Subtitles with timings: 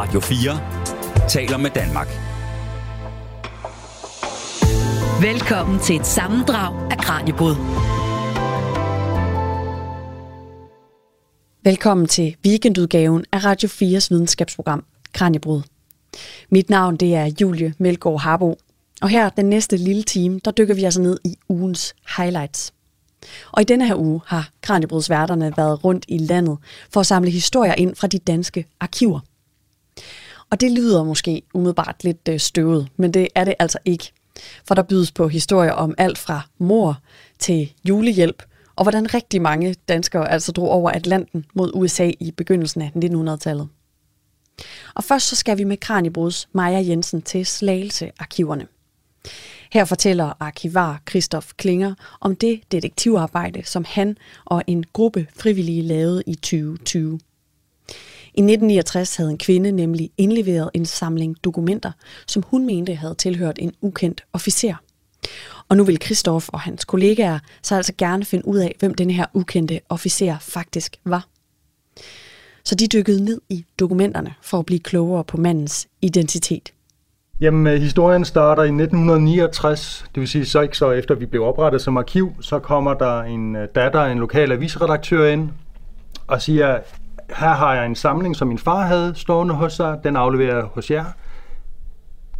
[0.00, 2.08] Radio 4 taler med Danmark.
[5.22, 7.54] Velkommen til et sammendrag af Kranjebrud.
[11.64, 15.62] Velkommen til weekendudgaven af Radio 4's videnskabsprogram Kranjebrud.
[16.50, 18.58] Mit navn det er Julie Melgaard Harbo,
[19.02, 22.72] og her den næste lille time, der dykker vi altså ned i ugens highlights.
[23.52, 26.58] Og i denne her uge har Kranjebrudsværterne været rundt i landet
[26.92, 29.20] for at samle historier ind fra de danske arkiver.
[30.50, 34.12] Og det lyder måske umiddelbart lidt øh, støvet, men det er det altså ikke.
[34.64, 36.98] For der bydes på historier om alt fra mor
[37.38, 38.42] til julehjælp,
[38.76, 43.68] og hvordan rigtig mange danskere altså drog over Atlanten mod USA i begyndelsen af 1900-tallet.
[44.94, 48.66] Og først så skal vi med Kranibrods Maja Jensen til Slagelse Arkiverne.
[49.72, 56.22] Her fortæller arkivar Christoph Klinger om det detektivarbejde, som han og en gruppe frivillige lavede
[56.26, 57.20] i 2020.
[58.38, 61.92] I 1969 havde en kvinde nemlig indleveret en samling dokumenter,
[62.26, 64.74] som hun mente havde tilhørt en ukendt officer.
[65.68, 69.10] Og nu vil Kristoff og hans kollegaer så altså gerne finde ud af, hvem den
[69.10, 71.26] her ukendte officer faktisk var.
[72.64, 76.72] Så de dykkede ned i dokumenterne for at blive klogere på mandens identitet.
[77.40, 81.42] Jamen, øh, historien starter i 1969, det vil sige så ikke så efter vi blev
[81.42, 85.50] oprettet som arkiv, så kommer der en øh, datter af en lokal avisredaktør ind
[86.26, 86.78] og siger,
[87.36, 90.64] her har jeg en samling, som min far havde stående hos sig, den afleverer jeg
[90.64, 91.04] hos jer.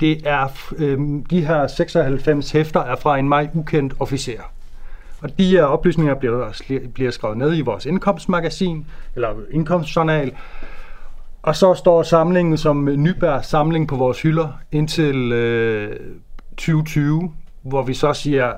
[0.00, 0.98] Det er, øh,
[1.30, 4.40] de her 96 hæfter er fra en mig ukendt officer.
[5.22, 6.62] Og de her oplysninger bliver,
[6.94, 10.32] bliver skrevet ned i vores indkomstmagasin, eller indkomstjournal,
[11.42, 15.96] og så står samlingen som Nyberg samling på vores hylder indtil øh,
[16.50, 18.52] 2020, hvor vi så siger,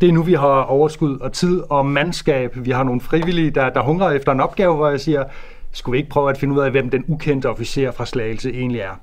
[0.00, 2.52] det er nu, vi har overskud og tid og mandskab.
[2.54, 5.24] Vi har nogle frivillige, der, der hungrer efter en opgave, hvor jeg siger,
[5.72, 8.80] skulle vi ikke prøve at finde ud af, hvem den ukendte officer fra Slagelse egentlig
[8.80, 9.00] er?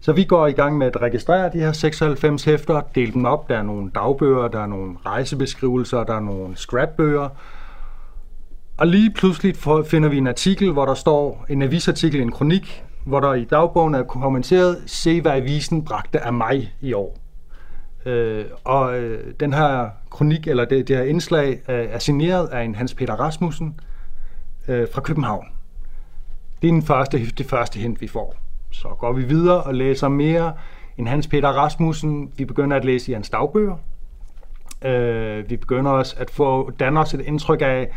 [0.00, 3.48] Så vi går i gang med at registrere de her 96 hæfter, dele dem op.
[3.48, 7.28] Der er nogle dagbøger, der er nogle rejsebeskrivelser, der er nogle scrapbøger,
[8.76, 9.56] og lige pludselig
[9.86, 13.94] finder vi en artikel, hvor der står en avisartikel, en kronik, hvor der i dagbogen
[13.94, 17.23] er kommenteret, se hvad avisen bragte af mig i år.
[18.06, 22.62] Øh, og øh, den her kronik, eller det, det her indslag, øh, er signeret af
[22.62, 23.80] en Hans Peter Rasmussen
[24.68, 25.46] øh, fra København.
[26.62, 28.34] Det er den første, det første hint, vi får.
[28.70, 30.52] Så går vi videre og læser mere
[30.98, 32.32] end Hans Peter Rasmussen.
[32.36, 33.76] Vi begynder at læse i hans dagbøger.
[34.84, 37.90] Øh, vi begynder også at få Danmarks et indtryk af,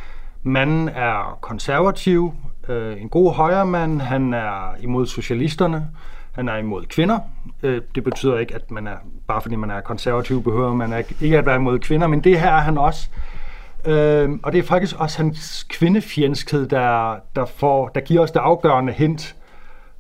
[0.44, 2.34] Manden er konservativ,
[2.70, 5.88] øh, en god højremand, han er imod socialisterne,
[6.38, 7.20] han er imod kvinder.
[7.64, 8.96] Øh, det betyder ikke, at man er,
[9.28, 12.52] bare fordi man er konservativ, behøver man ikke at være imod kvinder, men det her
[12.52, 13.10] er han også.
[13.86, 18.40] Øh, og det er faktisk også hans kvindefjendskhed, der, der, får, der giver os det
[18.40, 19.36] afgørende hint.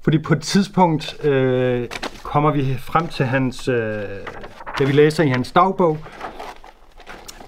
[0.01, 1.87] Fordi på et tidspunkt øh,
[2.23, 4.03] kommer vi frem til hans, øh,
[4.77, 5.97] det vi læser i hans dagbog,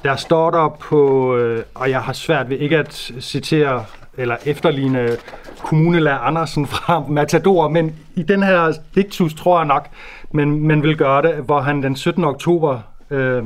[0.04, 3.86] der står der på, øh, og jeg har svært ved ikke at citere
[4.20, 5.18] eller efterligne
[5.64, 9.90] kommunelærer Andersen fra Matador, men i den her diktus tror jeg nok,
[10.32, 12.24] men men vil gøre det, hvor han den 17.
[12.24, 12.80] oktober
[13.10, 13.44] øh,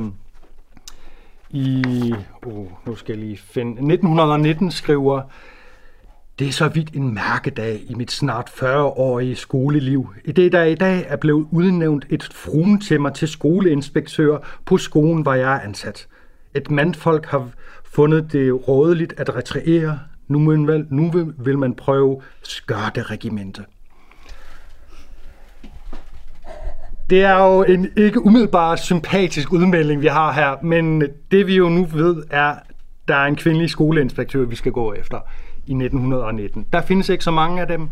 [1.50, 2.14] i,
[2.46, 5.22] oh, nu skal jeg lige finde, 1919 skriver,
[6.38, 10.08] det er så vidt en mærkedag i mit snart 40-årige skoleliv.
[10.24, 14.78] I det, der i dag er blevet udnævnt et fruen til mig til skoleinspektør på
[14.78, 16.08] skolen, hvor jeg er ansat
[16.54, 17.48] et mandfolk har
[17.84, 19.98] fundet det rådeligt at retriere.
[20.28, 23.64] Nu vil, man, nu vil, vil man prøve skørteregimente.
[27.10, 31.68] Det er jo en ikke umiddelbart sympatisk udmelding, vi har her, men det vi jo
[31.68, 32.54] nu ved er,
[33.08, 35.20] der er en kvindelig skoleinspektør, vi skal gå efter
[35.66, 36.66] i 1919.
[36.72, 37.88] Der findes ikke så mange af dem.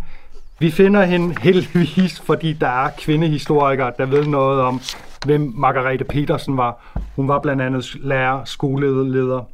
[0.59, 4.81] Vi finder hende heldigvis, fordi der er kvindehistorikere, der ved noget om,
[5.27, 7.01] hvem Margarete Petersen var.
[7.17, 9.45] Hun var blandt andet lærer, skoleleder,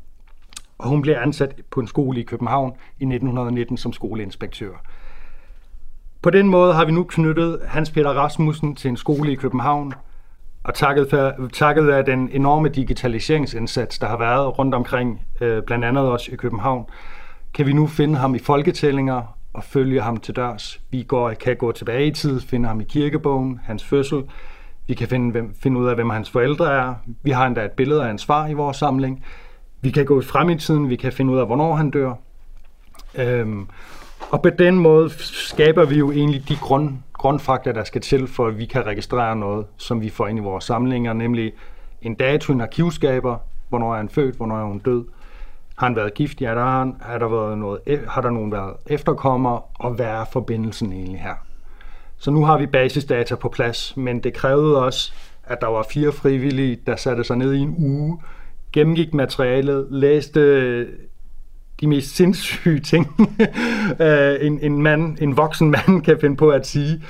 [0.79, 4.71] og hun blev ansat på en skole i København i 1919 som skoleinspektør.
[6.23, 9.93] På den måde har vi nu knyttet Hans Peter Rasmussen til en skole i København,
[10.65, 15.85] og takket, for, takket af den enorme digitaliseringsindsats, der har været rundt omkring, øh, blandt
[15.85, 16.87] andet også i København,
[17.55, 19.23] kan vi nu finde ham i folketællinger
[19.53, 20.81] og følge ham til dørs.
[20.91, 24.23] Vi går, kan gå tilbage i tid, finde ham i kirkebogen, hans fødsel,
[24.87, 26.95] vi kan finde, hvem, finde ud af, hvem hans forældre er.
[27.23, 29.25] Vi har endda et billede af hans far i vores samling.
[29.81, 32.15] Vi kan gå frem i tiden, vi kan finde ud af, hvornår han dør.
[33.15, 33.69] Øhm,
[34.31, 38.47] og på den måde skaber vi jo egentlig de grund, grundfakta, der skal til, for
[38.47, 41.53] at vi kan registrere noget, som vi får ind i vores samlinger, nemlig
[42.03, 43.37] en dato, en arkivskaber,
[43.69, 45.05] hvornår er han født, hvornår er hun død,
[45.77, 48.31] har han været gift, ja, der har, han, har der været noget, e- har der
[48.31, 51.35] nogen været efterkommer, og hvad er forbindelsen egentlig her?
[52.19, 55.13] Så nu har vi basisdata på plads, men det krævede også,
[55.45, 58.19] at der var fire frivillige, der satte sig ned i en uge,
[58.73, 60.89] gennemgik materialet, læste øh,
[61.81, 63.07] de mest sindssyge ting,
[64.01, 67.03] øh, en, en, mand, en voksen mand kan finde på at sige,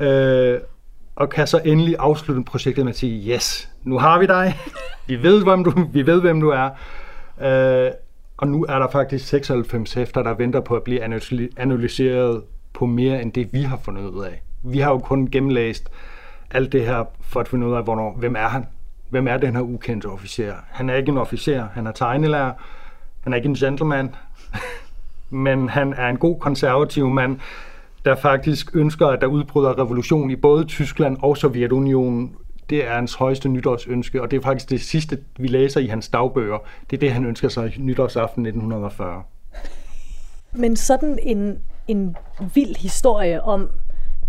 [0.00, 0.58] øh,
[1.16, 4.58] og kan så endelig afslutte projektet med at sige, yes, nu har vi dig,
[5.06, 6.70] vi ved, hvem du, vi ved, hvem du er,
[7.42, 7.90] øh,
[8.36, 11.02] og nu er der faktisk 96 hæfter, der venter på at blive
[11.56, 12.42] analyseret
[12.72, 14.42] på mere end det, vi har fundet ud af.
[14.62, 15.90] Vi har jo kun gennemlæst
[16.50, 18.66] alt det her for at finde ud af, hvornår, hvem er han?
[19.10, 20.54] Hvem er den her ukendte officer?
[20.70, 22.52] Han er ikke en officer, han er tegnelærer,
[23.20, 24.14] han er ikke en gentleman,
[25.30, 27.40] men han er en god konservativ mand,
[28.04, 32.36] der faktisk ønsker, at der udbryder revolution i både Tyskland og Sovjetunionen.
[32.70, 36.08] Det er hans højeste nytårsønske, og det er faktisk det sidste, vi læser i hans
[36.08, 36.58] dagbøger.
[36.90, 39.22] Det er det, han ønsker sig nytårsaften 1940.
[40.52, 41.58] Men sådan en,
[41.88, 42.16] en
[42.54, 43.70] vild historie om,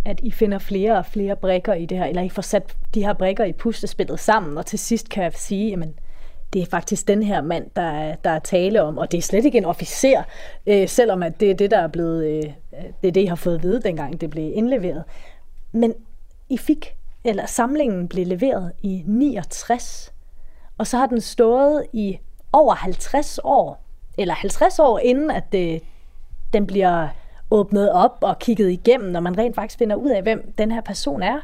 [0.05, 3.05] at I finder flere og flere brækker i det her, eller I får sat de
[3.05, 5.93] her brækker i puslespillet sammen, og til sidst kan jeg sige, jamen,
[6.53, 9.21] det er faktisk den her mand, der er, der er tale om, og det er
[9.21, 10.23] slet ikke en officer,
[10.67, 12.43] øh, selvom at det er det, der er blevet, øh,
[13.01, 15.03] det er det, I har fået at vide, dengang det blev indleveret.
[15.71, 15.93] Men
[16.49, 20.13] I fik, eller samlingen blev leveret i 69,
[20.77, 22.17] og så har den stået i
[22.53, 23.83] over 50 år,
[24.17, 25.81] eller 50 år inden, at det,
[26.53, 27.07] den bliver
[27.51, 30.81] åbnet op og kigget igennem, når man rent faktisk finder ud af, hvem den her
[30.81, 31.39] person er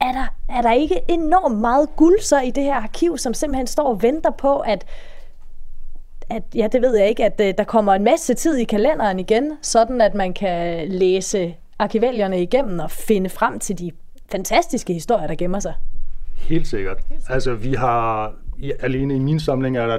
[0.00, 3.66] er der, er der ikke enormt meget guld så i det her arkiv, som simpelthen
[3.66, 4.86] står og venter på, at,
[6.30, 9.18] at ja, det ved jeg ikke, at uh, der kommer en masse tid i kalenderen
[9.18, 13.90] igen, sådan at man kan læse arkivalierne igennem og finde frem til de
[14.32, 15.74] fantastiske historier, der gemmer sig.
[16.36, 16.96] Helt sikkert.
[17.08, 17.34] Helt sikkert.
[17.34, 18.34] Altså, vi har
[18.80, 19.98] alene i min samling er der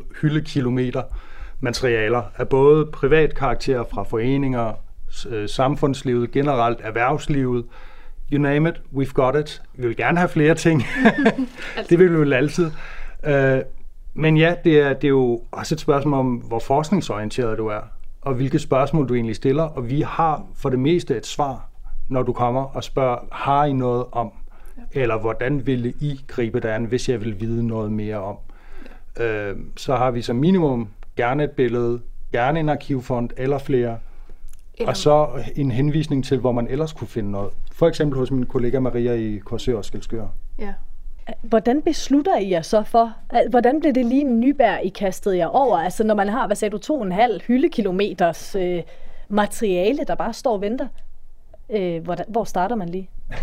[0.00, 1.02] 2,5 hyldekilometer
[1.62, 4.72] materialer af både privat karakter fra foreninger,
[5.28, 7.64] øh, samfundslivet generelt, erhvervslivet,
[8.32, 9.62] you name it, we've got it.
[9.74, 10.82] Vi vil gerne have flere ting.
[11.88, 12.70] det vil vi vel altid.
[13.28, 13.58] Uh,
[14.14, 17.80] men ja, det er, det er jo også et spørgsmål om, hvor forskningsorienteret du er,
[18.20, 19.62] og hvilke spørgsmål du egentlig stiller.
[19.62, 21.68] Og vi har for det meste et svar,
[22.08, 24.32] når du kommer og spørger, har I noget om?
[24.92, 28.36] Eller hvordan ville I gribe det an, hvis jeg vil vide noget mere om?
[29.20, 32.00] Uh, så har vi som minimum gerne et billede,
[32.32, 33.98] gerne en arkivfond eller flere,
[34.74, 34.88] eller...
[34.88, 37.52] og så en henvisning til, hvor man ellers kunne finde noget.
[37.72, 40.26] For eksempel hos min kollega Maria i Korsør og Skelskør.
[40.58, 40.72] Ja.
[41.42, 43.12] Hvordan beslutter I jer så for,
[43.50, 45.78] hvordan bliver det lige Nybær, I kastede jer over?
[45.78, 48.82] Altså når man har, hvad sagde du, to og en halv hyldekilometers øh,
[49.28, 50.88] materiale, der bare står og venter.
[51.70, 53.10] Øh, hvor, hvor starter man lige?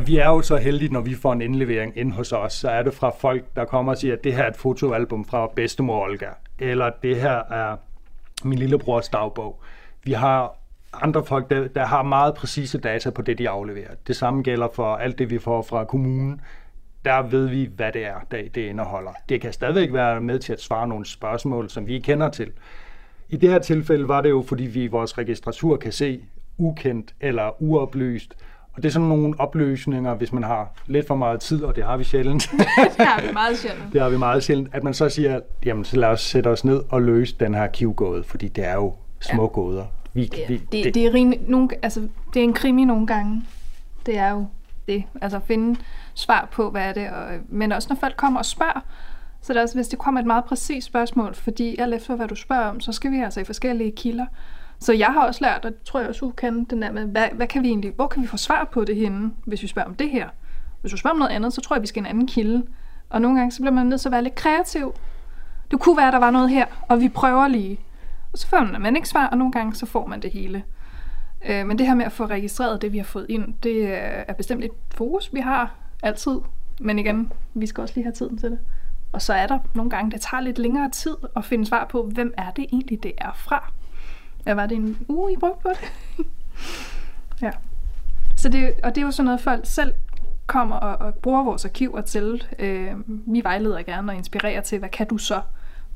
[0.00, 2.82] Vi er jo så heldige, når vi får en indlevering ind hos os, så er
[2.82, 6.02] det fra folk, der kommer og siger, at det her er et fotoalbum fra bedstemor
[6.02, 6.28] Olga,
[6.58, 7.76] eller det her er
[8.44, 9.60] min lillebrors dagbog.
[10.04, 10.56] Vi har
[10.92, 13.94] andre folk, der, der har meget præcise data på det, de afleverer.
[14.06, 16.40] Det samme gælder for alt det, vi får fra kommunen.
[17.04, 19.12] Der ved vi, hvad det er, det, det indeholder.
[19.28, 22.50] Det kan stadigvæk være med til at svare nogle spørgsmål, som vi kender til.
[23.28, 26.24] I det her tilfælde var det jo, fordi vi i vores registratur kan se
[26.58, 28.34] ukendt eller uoplyst,
[28.74, 31.84] og det er sådan nogle opløsninger, hvis man har lidt for meget tid, og det
[31.84, 32.50] har vi sjældent.
[32.98, 33.92] det har vi meget sjældent.
[33.92, 36.64] det har vi meget sjældent, at man så siger, jamen så lad os sætte os
[36.64, 39.48] ned og løse den her kivgåde, fordi det er jo små ja.
[39.48, 39.84] gåder.
[40.12, 42.00] Vi, ja, vi, det, det, det, er rimelig, nogle, altså,
[42.34, 43.42] det er en krimi nogle gange.
[44.06, 44.46] Det er jo
[44.88, 45.04] det.
[45.20, 45.80] Altså at finde
[46.14, 47.10] svar på, hvad er det.
[47.10, 48.80] Og, men også når folk kommer og spørger,
[49.42, 52.28] så det er også, hvis det kommer et meget præcist spørgsmål, fordi alt efter hvad
[52.28, 54.26] du spørger om, så skal vi altså i forskellige kilder.
[54.82, 57.04] Så jeg har også lært, og det tror jeg også, du kan, den der med,
[57.04, 59.66] hvad, hvad kan vi egentlig, hvor kan vi få svar på det henne, hvis vi
[59.66, 60.28] spørger om det her?
[60.80, 62.66] Hvis du spørger om noget andet, så tror jeg, vi skal en anden kilde.
[63.10, 64.94] Og nogle gange, så bliver man nødt til at være lidt kreativ.
[65.70, 67.80] Det kunne være, at der var noget her, og vi prøver lige.
[68.32, 70.64] Og så får man ikke svar, og nogle gange så får man det hele.
[71.48, 74.24] Øh, men det her med at få registreret det, vi har fået ind, det øh,
[74.28, 76.38] er bestemt et fokus, vi har altid.
[76.80, 78.58] Men igen, vi skal også lige have tiden til det.
[79.12, 82.02] Og så er der nogle gange, det tager lidt længere tid at finde svar på,
[82.02, 83.72] hvem er det egentlig, det er fra.
[84.46, 86.26] Ja, var det en uge, I brugte på det?
[87.42, 87.50] ja.
[88.36, 89.94] Så det, og det er jo sådan noget, folk selv
[90.46, 92.44] kommer og, og bruger vores arkiver til.
[92.58, 95.40] Øh, vi vejleder gerne og inspirerer til, hvad kan du så?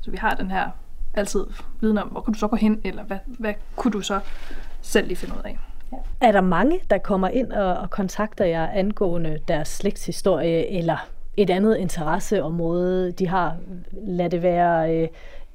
[0.01, 0.69] Så vi har den her
[1.13, 1.45] altid
[1.81, 4.19] viden om, hvor kan du så gå hen, eller hvad, hvad kunne du så
[4.81, 5.59] selv lige finde ud af.
[5.91, 5.97] Ja.
[6.21, 11.49] Er der mange, der kommer ind og, og kontakter jer angående deres slægtshistorie, eller et
[11.49, 13.57] andet interesseområde, de har?
[13.91, 15.07] Lad det være øh,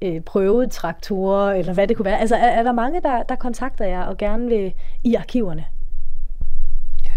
[0.03, 2.19] øh, prøvetraktorer, eller hvad det kunne være.
[2.19, 4.73] Altså, er, er der mange, der, der kontakter jer og gerne vil
[5.05, 5.65] i arkiverne?
[7.05, 7.11] Ja,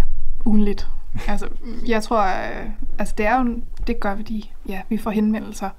[0.45, 0.87] ugenligt.
[1.27, 1.47] Altså,
[1.87, 3.55] jeg tror, øh, altså det er jo,
[3.87, 5.69] det gør vi, de, ja, vi får henvendelser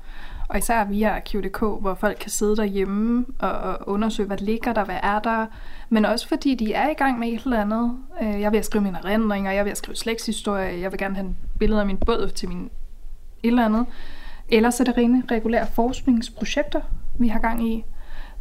[0.49, 4.85] Og især via Arkiv.dk, hvor folk kan sidde derhjemme og, og undersøge, hvad ligger der,
[4.85, 5.47] hvad er der.
[5.89, 7.99] Men også fordi de er i gang med et eller andet.
[8.23, 11.81] Øh, jeg vil skrive mine erindringer, jeg vil skrive slægtshistorie, jeg vil gerne have billeder
[11.81, 12.71] af min båd til min
[13.43, 13.87] et eller andet.
[14.49, 16.81] Ellers er det rene regulære forskningsprojekter,
[17.18, 17.85] vi har gang i.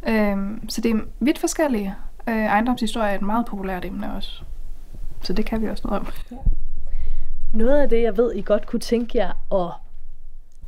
[0.08, 0.36] Øh,
[0.68, 1.94] så det er vidt forskellige.
[2.28, 4.42] Øh, ejendomshistorie er et meget populært emne også.
[5.22, 6.08] Så det kan vi også noget om.
[7.52, 9.72] Noget af det, jeg ved, I godt kunne tænke jer at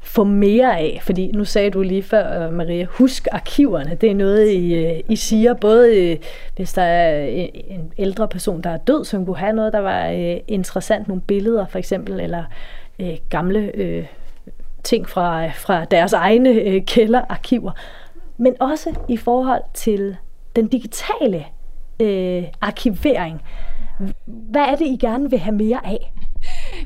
[0.00, 1.00] få mere af?
[1.02, 3.94] Fordi nu sagde du lige før, øh, Maria, husk arkiverne.
[3.94, 6.16] Det er noget, I, øh, I siger, både øh,
[6.56, 7.26] hvis der er
[7.68, 10.04] en ældre person, der er død, som kunne have noget, der var
[10.48, 12.44] interessant, nogle billeder for eksempel, eller
[13.30, 14.06] gamle øh,
[14.84, 17.72] ting fra, fra deres egne øh, kælderarkiver.
[18.36, 20.16] Men også i forhold til
[20.56, 21.46] den digitale
[22.00, 23.42] øh, arkivering.
[24.26, 26.12] Hvad er det, I gerne vil have mere af?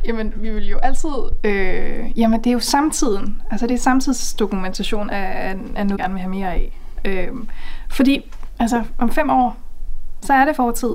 [0.05, 1.11] Jamen, vi vil jo altid...
[1.45, 3.43] Øh, jamen, det er jo samtiden.
[3.51, 6.73] Altså, det er samtidsdokumentation af, af, af noget, vi gerne vil have mere af.
[7.05, 7.29] Øh,
[7.91, 9.57] fordi, altså, om fem år,
[10.23, 10.91] så er det fortid.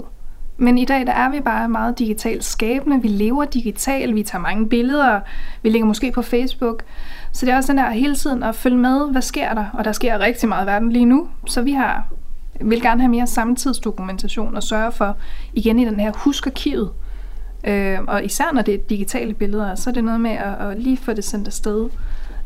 [0.57, 3.01] Men i dag, der er vi bare meget digitalt skabende.
[3.01, 5.19] Vi lever digitalt, vi tager mange billeder,
[5.63, 6.83] vi lægger måske på Facebook.
[7.31, 9.65] Så det er også den der hele tiden at følge med, hvad sker der?
[9.73, 11.27] Og der sker rigtig meget i verden lige nu.
[11.47, 12.03] Så vi har
[12.61, 15.17] vil gerne have mere samtidsdokumentation og sørge for,
[15.53, 16.91] igen i den her huskarkivet,
[17.63, 20.79] Øh, og især når det er digitale billeder, så er det noget med at, at
[20.79, 21.89] lige få det sendt afsted.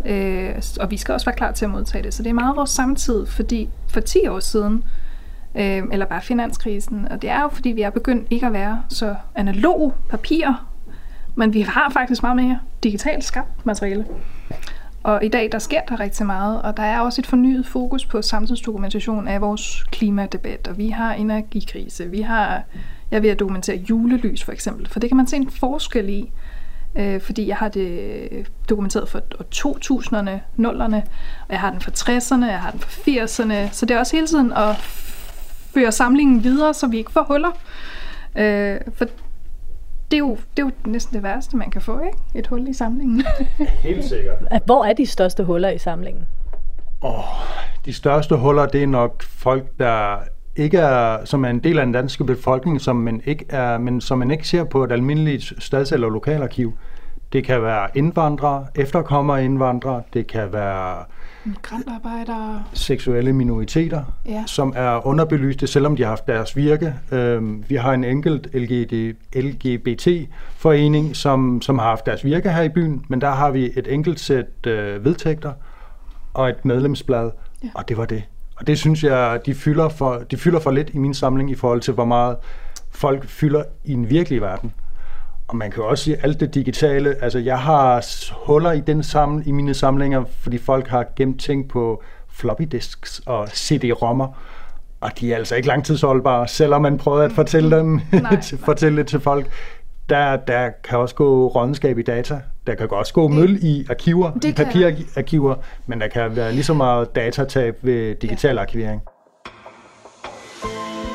[0.06, 2.14] Øh, og vi skal også være klar til at modtage det.
[2.14, 4.84] Så det er meget vores samtid, fordi for 10 år siden,
[5.56, 8.84] øh, eller bare finanskrisen, og det er jo fordi, vi er begyndt ikke at være
[8.90, 10.66] så analog papir,
[11.36, 14.06] men vi har faktisk meget mere digitalt skabt materiale.
[15.04, 18.06] Og i dag, der sker der rigtig meget, og der er også et fornyet fokus
[18.06, 22.64] på samtidsdokumentation af vores klimadebat, og vi har energikrise, vi har
[23.12, 26.10] jeg er ved at dokumentere julelys for eksempel, for det kan man se en forskel
[26.10, 26.32] i,
[26.96, 28.00] øh, fordi jeg har det
[28.32, 29.20] øh, dokumenteret for
[29.56, 30.96] 2000'erne, 0'erne,
[31.48, 34.16] og jeg har den for 60'erne, jeg har den for 80'erne, så det er også
[34.16, 34.76] hele tiden at
[35.74, 37.52] føre samlingen videre, så vi ikke får huller.
[38.36, 39.06] Øh, for
[40.12, 42.18] det er, jo, det er jo næsten det værste, man kan få, ikke?
[42.36, 43.24] Et hul i samlingen.
[43.84, 44.36] Helt sikkert.
[44.66, 46.24] Hvor er de største huller i samlingen?
[47.02, 47.24] Oh,
[47.86, 50.18] de største huller, det er nok folk, der
[50.56, 54.02] ikke er, som er en del af den danske befolkning, som man ikke er, men
[54.02, 56.74] som man ikke ser på et almindeligt stads- eller lokalarkiv.
[57.34, 61.04] Det kan være indvandrere, efterkommere indvandrere, det kan være
[61.46, 62.64] Migrantarbejdere.
[62.74, 64.44] Seksuelle minoriteter, ja.
[64.48, 66.94] som er underbelyste, selvom de har haft deres virke.
[67.12, 68.48] Øhm, vi har en enkelt
[69.36, 73.94] LGBT-forening, som, som har haft deres virke her i byen, men der har vi et
[73.94, 75.54] enkelt sæt øh, vedtægter
[76.34, 77.32] og et medlemsblad,
[77.64, 77.70] ja.
[77.74, 78.24] og det var det.
[78.56, 81.56] Og det synes jeg, de fylder, for, de fylder for lidt i min samling i
[81.56, 82.38] forhold til, hvor meget
[82.92, 84.74] folk fylder i en virkelig verden.
[85.52, 88.06] Og man kan jo også sige, alt det digitale, altså jeg har
[88.46, 93.22] huller i, den samling, i mine samlinger, fordi folk har gemt ting på floppy disks
[93.26, 94.28] og CD-rommer,
[95.02, 98.02] og de er altså ikke langtidsholdbare, selvom man prøver at fortælle dem,
[98.66, 99.48] fortælle det til folk
[100.10, 102.42] der, der kan også gå rådenskab i data.
[102.68, 105.56] Der kan også gå møl i arkiver, det i papirarkiver,
[105.88, 108.62] men der kan være lige så meget datatab ved digital ja.
[108.62, 109.02] arkivering.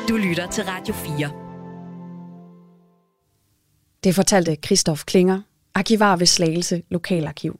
[0.09, 1.46] Du lytter til Radio 4.
[4.03, 5.41] Det fortalte Christoph Klinger,
[5.73, 7.59] arkivar ved Slagelse Lokalarkiv.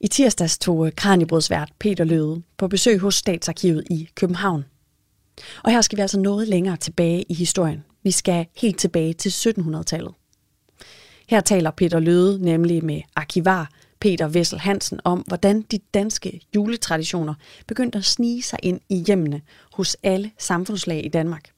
[0.00, 4.64] I tirsdags tog øh, Kranibrodsvært Peter Løde på besøg hos Statsarkivet i København.
[5.64, 7.84] Og her skal vi altså noget længere tilbage i historien.
[8.02, 10.14] Vi skal helt tilbage til 1700-tallet.
[11.28, 17.34] Her taler Peter Løde nemlig med arkivar Peter Vessel Hansen om, hvordan de danske juletraditioner
[17.66, 19.40] begyndte at snige sig ind i hjemmene
[19.72, 21.50] hos alle samfundslag i Danmark.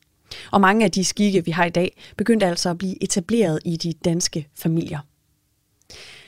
[0.50, 3.76] Og mange af de skikke, vi har i dag, begyndte altså at blive etableret i
[3.76, 4.98] de danske familier.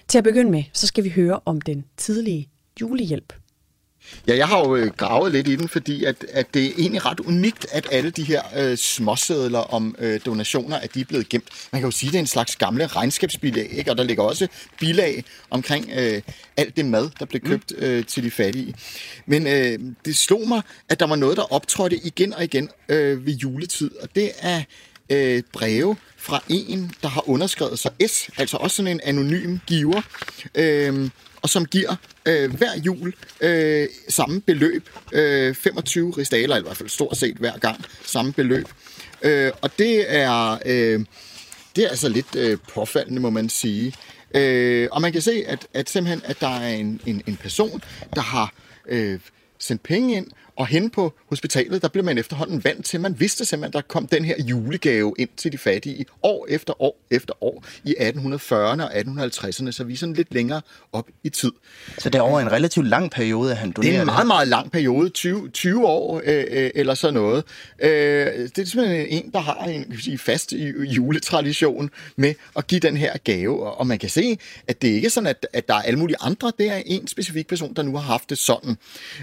[0.09, 2.49] Til at begynde med, så skal vi høre om den tidlige
[2.81, 3.33] julehjælp.
[4.29, 7.05] Ja, jeg har jo øh, gravet lidt i den, fordi at, at det er egentlig
[7.05, 11.29] ret unikt, at alle de her øh, småsedler om øh, donationer, at de er blevet
[11.29, 11.49] gemt.
[11.73, 13.91] Man kan jo sige, at det er en slags gamle regnskabsbilag, ikke?
[13.91, 14.49] og der ligger også
[14.81, 16.23] bilag omkring øh,
[16.57, 17.85] alt det mad, der blev købt mm.
[17.85, 18.75] øh, til de fattige.
[19.27, 23.27] Men øh, det slog mig, at der var noget, der optrådte igen og igen øh,
[23.27, 24.63] ved juletid, og det er
[25.11, 30.03] øh, breve fra en, der har underskrevet sig S, altså også sådan en anonym giver,
[30.55, 31.11] øh,
[31.47, 34.89] og som giver øh, hver jul øh, samme beløb.
[35.13, 38.67] Øh, 25 ristaler, i hvert fald stort set hver gang samme beløb.
[39.23, 41.05] Øh, og det er, øh,
[41.77, 43.95] det er altså lidt øh, påfaldende, må man sige.
[44.35, 47.83] Øh, og man kan se, at, at simpelthen, at der er en, en, en person,
[48.15, 48.55] der har
[48.89, 49.21] øh,
[49.59, 53.45] sendt penge ind, og hen på hospitalet, der blev man efterhånden vant til, man vidste
[53.45, 57.65] simpelthen, der kom den her julegave ind til de fattige år efter år efter år
[57.85, 60.61] i 1840'erne og 1850'erne, så vi er sådan lidt længere
[60.93, 61.53] op i tid.
[61.99, 64.27] Så det er over en relativt lang periode, at han donerer Det er en meget,
[64.27, 67.45] meget lang periode, 20, 20 år øh, øh, eller sådan noget.
[67.79, 70.53] Øh, det er simpelthen en, der har en kan sige, fast
[70.97, 75.11] juletradition med at give den her gave, og man kan se, at det ikke er
[75.11, 77.97] sådan, at, at der er alle mulige andre, det er en specifik person, der nu
[77.97, 78.77] har haft det sådan.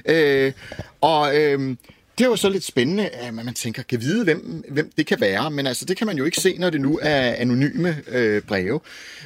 [0.05, 0.53] Øh,
[1.01, 1.75] og øh,
[2.17, 5.21] det er jo så lidt spændende, at man tænker, kan vide, hvem, hvem det kan
[5.21, 8.41] være, men altså, det kan man jo ikke se, når det nu er anonyme øh,
[8.41, 8.79] breve.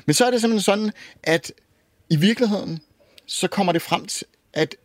[0.05, 0.91] Men så er det simpelthen sådan,
[1.23, 1.51] at
[2.09, 2.79] i virkeligheden,
[3.25, 4.75] så kommer det frem til, at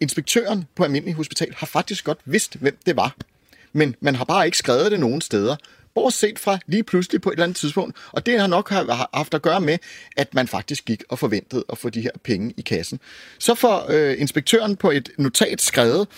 [0.00, 3.16] inspektøren på Almindelig Hospital har faktisk godt vidst, hvem det var.
[3.72, 5.56] Men man har bare ikke skrevet det nogen steder
[5.94, 7.96] bortset fra lige pludselig på et eller andet tidspunkt.
[8.12, 8.70] Og det har nok
[9.14, 9.78] haft at gøre med,
[10.16, 13.00] at man faktisk gik og forventede at få de her penge i kassen.
[13.38, 16.08] Så får øh, inspektøren på et notat skrevet,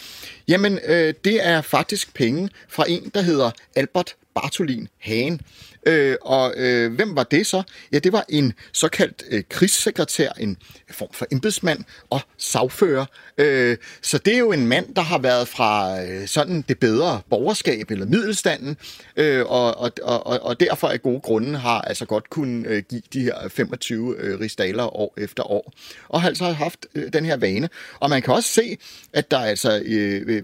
[0.49, 5.41] jamen øh, det er faktisk penge fra en, der hedder Albert Bartolin Hagen.
[5.87, 7.63] Øh, og øh, hvem var det så?
[7.93, 10.57] Ja, det var en såkaldt øh, krigssekretær, en
[10.91, 13.07] form for embedsmand og sagfører.
[13.39, 17.21] Øh, så det er jo en mand, der har været fra øh, sådan det bedre
[17.31, 18.77] borgerskab eller middelstanden,
[19.17, 23.03] øh, og, og, og, og derfor af gode grunde har altså godt kunne øh, give
[23.13, 25.73] de her 25 øh, rigsdaler år efter år.
[26.09, 27.69] Og har altså haft øh, den her vane.
[28.01, 28.77] Og man kan også se,
[29.13, 30.43] at der altså, øh, øh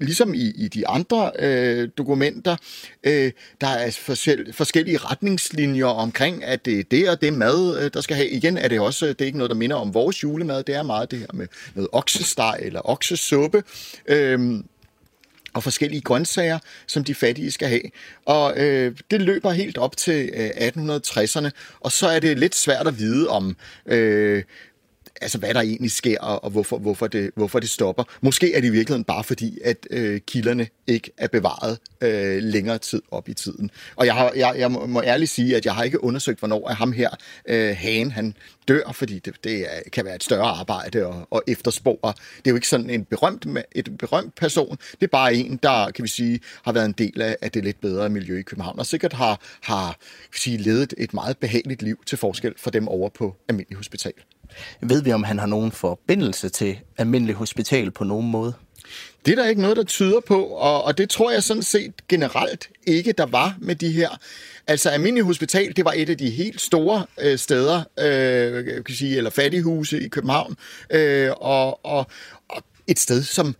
[0.00, 2.56] ligesom i, i de andre øh, dokumenter,
[3.04, 3.90] øh, der er
[4.52, 8.28] forskellige forskellige retningslinjer omkring, at det er det og det mad, øh, der skal have.
[8.28, 10.82] Igen er det også, det er ikke noget, der minder om vores julemad, det er
[10.82, 13.62] meget det her med noget oksesteg eller oksesuppe.
[14.06, 14.64] Øhm,
[15.54, 17.82] og forskellige grøntsager, som de fattige skal have.
[18.26, 22.86] Og øh, det løber helt op til øh, 1860'erne, og så er det lidt svært
[22.86, 23.56] at vide om,
[23.86, 24.42] øh,
[25.20, 28.04] altså hvad der egentlig sker, og hvorfor, hvorfor, det, hvorfor det stopper.
[28.20, 32.78] Måske er det i virkeligheden bare fordi, at øh, kilderne ikke er bevaret øh, længere
[32.78, 33.70] tid op i tiden.
[33.96, 36.74] Og jeg, har, jeg, jeg må ærligt sige, at jeg har ikke undersøgt, hvornår er
[36.74, 37.10] ham her,
[37.48, 38.34] øh, Hagen, han
[38.68, 42.12] dør, fordi det, det er, kan være et større arbejde og, og efterspore.
[42.36, 45.90] Det er jo ikke sådan en berømt, et berømt person, det er bare en, der
[45.90, 48.78] kan vi sige, har været en del af, af det lidt bedre miljø i København,
[48.78, 52.70] og sikkert har, har kan vi sige, levet et meget behageligt liv til forskel for
[52.70, 54.12] dem over på almindelig hospital.
[54.80, 58.54] Ved vi, om han har nogen forbindelse til almindelig hospital på nogen måde?
[59.26, 61.92] Det er der ikke noget, der tyder på, og, og det tror jeg sådan set
[62.08, 64.08] generelt ikke, der var med de her.
[64.66, 69.16] Altså Almindelig Hospital, det var et af de helt store øh, steder, øh, kan sige,
[69.16, 70.56] eller fattighuse i København,
[70.90, 72.06] øh, og, og,
[72.48, 73.56] og et sted, som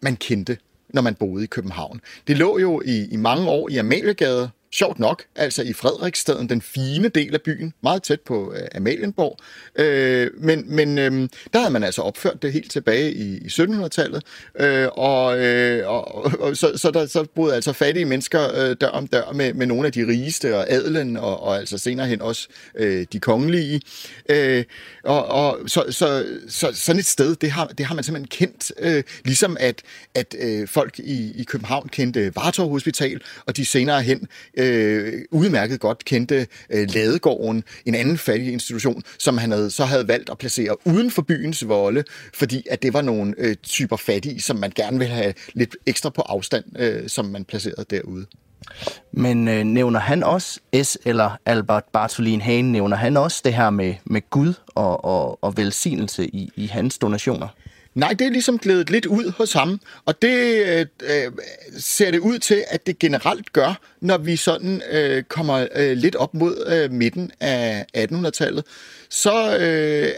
[0.00, 2.00] man kendte, når man boede i København.
[2.26, 6.62] Det lå jo i, i mange år i Amaliegade, sjovt nok, altså i Frederiksstaden, den
[6.62, 9.38] fine del af byen, meget tæt på øh, Amalienborg.
[9.76, 14.22] Øh, men men øh, der havde man altså opført det helt tilbage i, i 1700-tallet,
[14.60, 18.88] øh, og, øh, og, og så, så der så boede altså fattige mennesker øh, dør
[18.88, 22.22] om dør med, med nogle af de rigeste og adelen, og, og altså senere hen
[22.22, 23.80] også øh, de kongelige.
[24.28, 24.64] Øh,
[25.04, 28.72] og, og så, så, så sådan et sted, det har, det har man simpelthen kendt,
[28.78, 29.82] øh, ligesom at,
[30.14, 35.22] at øh, folk i, i København kendte Vartov Hospital, og de senere hen øh, øh,
[35.30, 40.30] udmærket godt kendte øh, Ladegården, en anden fattig institution, som han havde, så havde valgt
[40.30, 44.56] at placere uden for byens volde, fordi at det var nogle øh, typer fattige, som
[44.56, 48.26] man gerne ville have lidt ekstra på afstand, øh, som man placerede derude.
[49.12, 50.98] Men øh, nævner han også, S.
[51.04, 55.56] eller Albert Bartolin Hane, nævner han også det her med, med Gud og, og, og
[55.56, 57.48] velsignelse i, i hans donationer?
[57.94, 61.32] Nej, det er ligesom glædet lidt ud hos ham, og det øh, øh,
[61.78, 66.16] ser det ud til, at det generelt gør, når vi sådan øh, kommer øh, lidt
[66.16, 68.64] op mod øh, midten af 1800-tallet.
[69.10, 70.08] Så øh,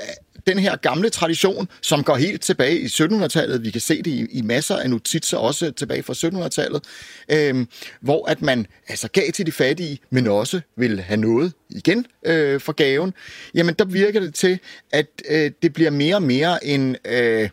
[0.47, 3.65] den her gamle tradition, som går helt tilbage i 1700-tallet.
[3.65, 6.85] Vi kan se det i, i masser af notitser, også tilbage fra 1700-tallet,
[7.29, 7.67] øh,
[8.01, 12.61] hvor at man altså gav til de fattige, men også vil have noget igen øh,
[12.61, 13.15] for gaven.
[13.55, 14.59] Jamen, der virker det til,
[14.93, 16.97] at øh, det bliver mere og mere en...
[17.05, 17.49] Øh,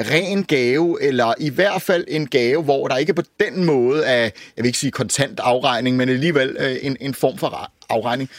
[0.00, 4.22] ren gave, eller i hvert fald en gave, hvor der ikke på den måde er,
[4.22, 8.30] jeg vil ikke sige kontant afregning, men alligevel øh, en, en form for afregning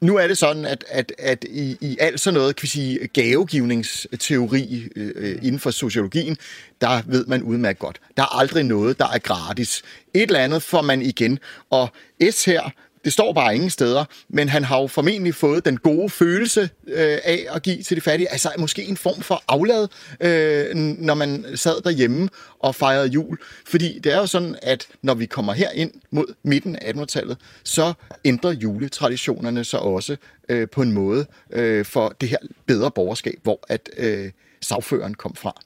[0.00, 3.06] nu er det sådan, at, at, at i, i alt sådan noget, kan vi sige,
[3.06, 6.36] gavegivningsteori øh, øh, inden for sociologien,
[6.80, 8.00] der ved man udmærket godt.
[8.16, 9.82] Der er aldrig noget, der er gratis.
[10.14, 11.38] Et eller andet får man igen.
[11.70, 11.88] Og
[12.30, 12.70] S her,
[13.04, 17.18] det står bare ingen steder, men han har jo formentlig fået den gode følelse øh,
[17.24, 18.32] af at give til de fattige.
[18.32, 19.88] Altså måske en form for aflad,
[20.20, 23.38] øh, når man sad derhjemme og fejrede jul.
[23.66, 27.36] Fordi det er jo sådan, at når vi kommer her ind mod midten af 1800-tallet,
[27.64, 27.92] så
[28.24, 30.16] ændrer juletraditionerne sig også
[30.48, 34.30] øh, på en måde øh, for det her bedre borgerskab, hvor at øh,
[34.60, 35.60] sagføreren kom fra.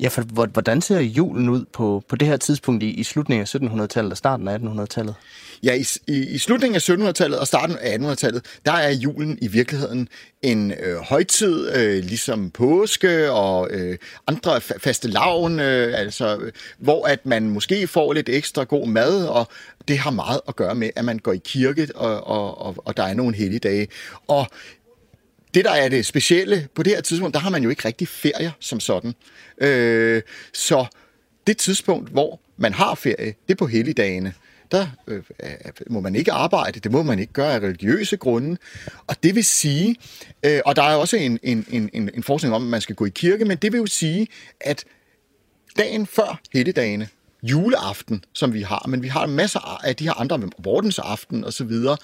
[0.00, 3.54] Ja, for hvordan ser julen ud på, på det her tidspunkt i, i slutningen af
[3.54, 5.14] 1700-tallet og starten af 1800-tallet?
[5.62, 9.48] Ja, i, i, i slutningen af 1700-tallet og starten af 1800-tallet, der er julen i
[9.48, 10.08] virkeligheden
[10.42, 17.26] en øh, højtid, øh, ligesom påske og øh, andre faste lavn, øh, altså, hvor at
[17.26, 19.48] man måske får lidt ekstra god mad, og
[19.88, 22.96] det har meget at gøre med, at man går i kirke, og, og, og, og
[22.96, 23.88] der er nogle helligdage.
[24.28, 24.46] Og
[25.54, 28.08] det, der er det specielle på det her tidspunkt, der har man jo ikke rigtig
[28.08, 29.14] ferier som sådan.
[29.58, 30.86] Øh, så
[31.46, 34.34] det tidspunkt, hvor man har ferie, det er på helligdagene.
[34.70, 35.22] Der øh,
[35.86, 38.56] må man ikke arbejde, det må man ikke gøre af religiøse grunde.
[39.06, 39.96] Og det vil sige,
[40.42, 43.06] øh, og der er også en, en, en, en forskning om, at man skal gå
[43.06, 44.28] i kirke, men det vil jo sige,
[44.60, 44.84] at
[45.78, 47.08] dagen før helligdagene,
[47.42, 51.64] juleaften, som vi har, men vi har masser af de her andre, vordensaften og så
[51.64, 51.96] videre,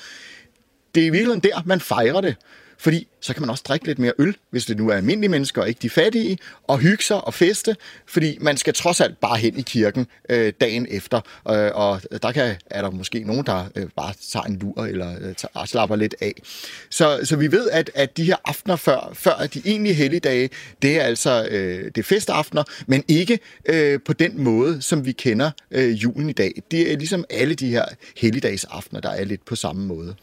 [0.94, 2.36] det er i virkeligheden der, man fejrer det.
[2.78, 5.62] Fordi så kan man også drikke lidt mere øl, hvis det nu er almindelige mennesker
[5.62, 9.36] og ikke de fattige, og hygge sig og feste, fordi man skal trods alt bare
[9.36, 11.20] hen i kirken øh, dagen efter.
[11.50, 15.10] Øh, og der kan, er der måske nogen, der øh, bare tager en lur eller
[15.20, 16.32] øh, tager, slapper lidt af.
[16.90, 20.50] Så, så vi ved, at, at de her aftener før, før de egentlige helligdage,
[20.82, 25.12] det er altså øh, det er festaftener, men ikke øh, på den måde, som vi
[25.12, 26.62] kender øh, julen i dag.
[26.70, 27.84] Det er ligesom alle de her
[28.16, 30.14] helligdagsaftener, der er lidt på samme måde.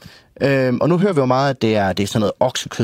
[0.41, 2.33] Øhm, og nu hører vi jo meget, at det er, det er sådan noget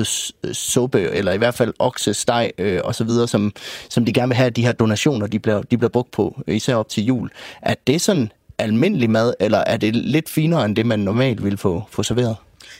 [0.03, 3.51] oksekødssuppe, eller i hvert fald oksesteg øh, og så videre, som,
[3.89, 6.75] som de gerne vil have, de her donationer, de bliver, de bliver brugt på, især
[6.75, 7.29] op til jul.
[7.61, 11.57] Er det sådan almindelig mad, eller er det lidt finere end det, man normalt vil
[11.57, 12.35] få, få serveret?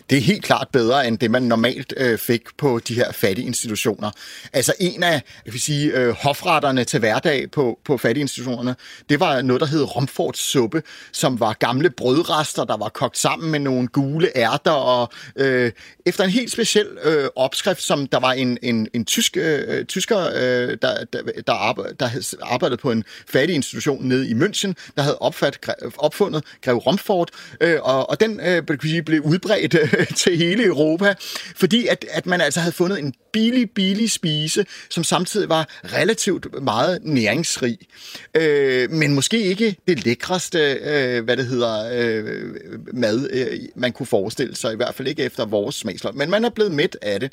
[0.10, 3.48] Det er helt klart bedre end det, man normalt øh, fik på de her fattige
[3.48, 4.12] institutioner.
[4.54, 8.76] Altså en af jeg vil sige, øh, hofretterne til hverdag på, på fattige institutionerne,
[9.10, 13.52] det var noget, der hed Romfords suppe, som var gamle brødrester, der var kogt sammen
[13.52, 15.72] med nogle gule ærter, og øh,
[16.06, 20.20] efter en helt speciel øh, opskrift, som der var en, en, en tysk, øh, tysker,
[20.20, 22.10] øh, der, der, der, arbejde, der
[22.42, 27.80] arbejdede på en fattig institution nede i München, der havde opfat, opfundet Grev Romfort, øh,
[27.82, 31.14] og, og den øh, blev udbredt øh, til hele Europa,
[31.56, 36.64] fordi at, at man altså havde fundet en billig, billig spise, som samtidig var relativt
[36.64, 37.78] meget næringsrig.
[38.36, 42.56] Øh, men måske ikke det lækreste, øh, hvad det hedder, øh,
[42.94, 46.16] mad, øh, man kunne forestille sig, i hvert fald ikke efter vores smagsløg.
[46.16, 47.32] Men man er blevet mæt af det.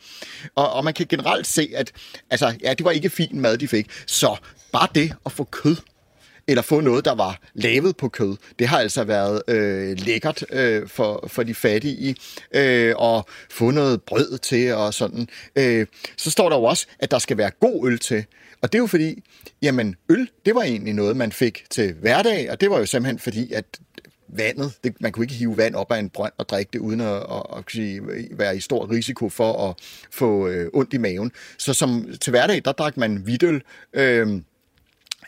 [0.55, 1.93] Og, og man kan generelt se, at
[2.31, 3.87] altså, ja, det var ikke fin mad, de fik.
[4.07, 4.37] Så
[4.73, 5.77] bare det at få kød
[6.51, 8.37] eller få noget, der var lavet på kød.
[8.59, 12.17] Det har altså været øh, lækkert øh, for, for de fattige,
[12.55, 15.29] øh, og få noget brød til og sådan.
[15.57, 15.87] Øh,
[16.17, 18.25] så står der jo også, at der skal være god øl til.
[18.63, 19.23] Og det er jo fordi,
[19.63, 23.19] jamen øl, det var egentlig noget, man fik til hverdag, og det var jo simpelthen
[23.19, 23.65] fordi, at
[24.29, 27.01] vandet, det, man kunne ikke hive vand op af en brønd og drikke det, uden
[27.01, 29.77] at, at, at sige, være i stor risiko for at
[30.11, 31.33] få øh, ondt i maven.
[31.59, 34.41] Så som til hverdag, der drak man hvidøl, øh,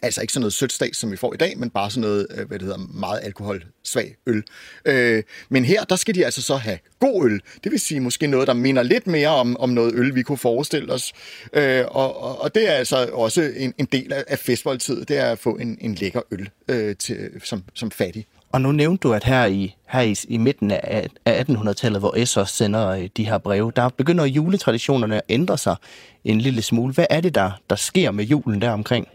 [0.02, 2.26] Altså ikke sådan noget sødt stads, som vi får i dag, men bare sådan noget,
[2.30, 4.42] øh, hvad det hedder, meget alkoholsvag øl.
[4.84, 7.40] Øh, men her, der skal de altså så have god øl.
[7.64, 10.38] Det vil sige måske noget, der minder lidt mere om, om noget øl, vi kunne
[10.38, 11.12] forestille os.
[11.52, 15.32] Øh, og, og, og det er altså også en, en del af festmåltid, det er
[15.32, 18.26] at få en, en lækker øl øh, til, som, som fattig.
[18.52, 22.24] Og nu nævnte du, at her i, her i, i midten af, af 1800-tallet, hvor
[22.24, 25.76] S også sender øh, de her breve, der begynder juletraditionerne at ændre sig
[26.24, 26.94] en lille smule.
[26.94, 29.08] Hvad er det, der, der sker med julen der omkring?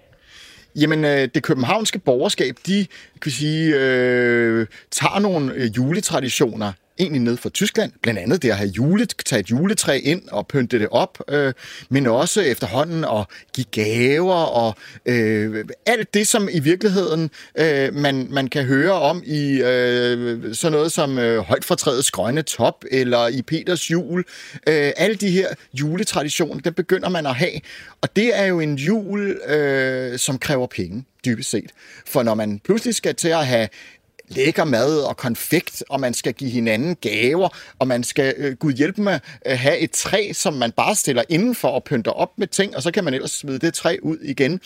[0.78, 2.88] Jamen, øh, det københavnske borgerskab, de
[3.22, 8.58] kan sige, øh, tager nogle øh, juletraditioner egentlig ned fra Tyskland, blandt andet det at
[8.58, 11.54] have jule, tage et juletræ ind og pynte det op, øh,
[11.90, 17.30] men også efterhånden at give gaver og øh, alt det, som i virkeligheden
[17.60, 22.42] øh, man, man kan høre om i øh, sådan noget som øh, højt fortrædets grønne
[22.42, 24.24] top eller i Peters jul.
[24.68, 27.60] Øh, alle de her juletraditioner, der begynder man at have,
[28.02, 31.72] og det er jo en jul, øh, som kræver penge dybest set.
[32.06, 33.68] For når man pludselig skal til at have
[34.28, 38.74] lækker mad og konfekt, og man skal give hinanden gaver, og man skal, øh, gud
[38.74, 42.48] hjælpe med, øh, have et træ, som man bare stiller indenfor og pynter op med
[42.48, 44.60] ting, og så kan man ellers smide det træ ud igen,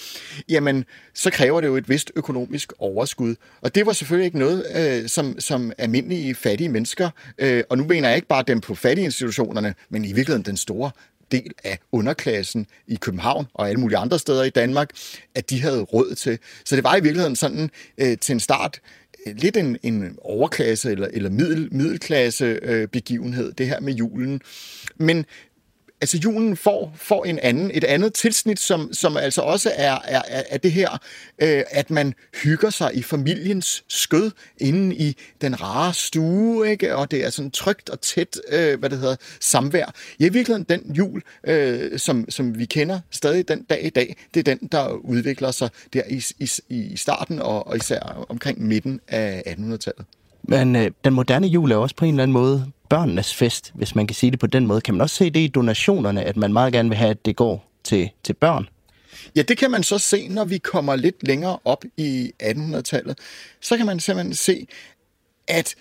[0.50, 3.36] jamen, så kræver det jo et vist økonomisk overskud.
[3.62, 7.84] Og det var selvfølgelig ikke noget, øh, som, som almindelige fattige mennesker, øh, og nu
[7.84, 10.92] mener jeg ikke bare dem på fattige institutionerne, men i virkeligheden den store
[11.32, 14.90] del af underklassen i København og alle mulige andre steder i Danmark,
[15.36, 16.40] at de havde råd til.
[16.66, 18.80] Så det var i virkeligheden sådan øh, til en start
[19.26, 24.42] lidt en, en overklasse eller, eller middel, middelklasse øh, begivenhed, det her med julen.
[24.98, 25.26] Men
[26.02, 30.22] altså julen får, får en anden, et andet tilsnit, som, som altså også er, er,
[30.50, 30.90] er det her,
[31.42, 36.96] øh, at man hygger sig i familiens skød inde i den rare stue, ikke?
[36.96, 39.94] og det er sådan trygt og tæt, øh, hvad det hedder, samvær.
[40.20, 44.16] Ja, i virkeligheden den jul, øh, som, som vi kender stadig den dag i dag,
[44.34, 48.68] det er den, der udvikler sig der i, i, i starten og, og især omkring
[48.68, 50.06] midten af 1800-tallet.
[50.44, 53.96] Men øh, den moderne jul er også på en eller anden måde børnenes fest, hvis
[53.96, 54.82] man kan sige det på den måde.
[54.82, 57.36] Kan man også se det i donationerne, at man meget gerne vil have, at det
[57.36, 58.68] går til, til børn?
[59.36, 63.18] Ja, det kan man så se, når vi kommer lidt længere op i 1800-tallet.
[63.62, 64.68] Så kan man simpelthen se,
[65.48, 65.76] at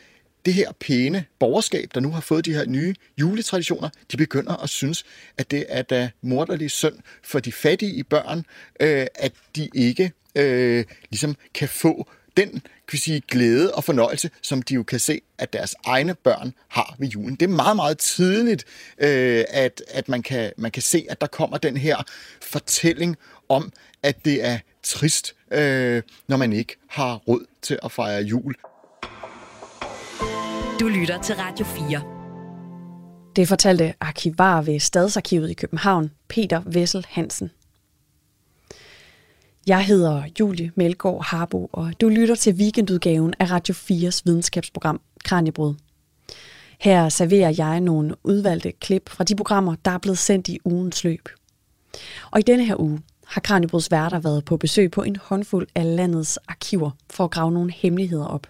[0.45, 4.69] det her pæne borgerskab, der nu har fået de her nye juletraditioner, de begynder at
[4.69, 5.05] synes,
[5.39, 8.45] at det er da morderlig synd for de fattige børn,
[8.81, 12.09] øh, at de ikke øh, ligesom kan få
[12.41, 16.15] den kan vi sige, glæde og fornøjelse, som de jo kan se, at deres egne
[16.15, 17.35] børn har ved julen.
[17.37, 18.65] Det er meget, meget tidligt,
[18.99, 21.97] øh, at, at man, kan, man kan se, at der kommer den her
[22.43, 23.17] fortælling
[23.49, 23.73] om,
[24.03, 28.55] at det er trist, øh, når man ikke har råd til at fejre jul.
[30.81, 32.03] Du lytter til Radio 4.
[33.37, 37.51] Det fortalte arkivar ved Stadsarkivet i København, Peter Vessel Hansen.
[39.71, 45.75] Jeg hedder Julie Melgaard Harbo, og du lytter til weekendudgaven af Radio 4's videnskabsprogram Kranjebrud.
[46.81, 51.05] Her serverer jeg nogle udvalgte klip fra de programmer, der er blevet sendt i ugens
[51.05, 51.29] løb.
[52.31, 55.97] Og i denne her uge har Kranjebruds værter været på besøg på en håndfuld af
[55.97, 58.47] landets arkiver for at grave nogle hemmeligheder op.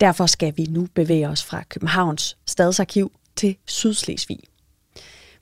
[0.00, 4.38] Derfor skal vi nu bevæge os fra Københavns Stadsarkiv til Sydslesvig.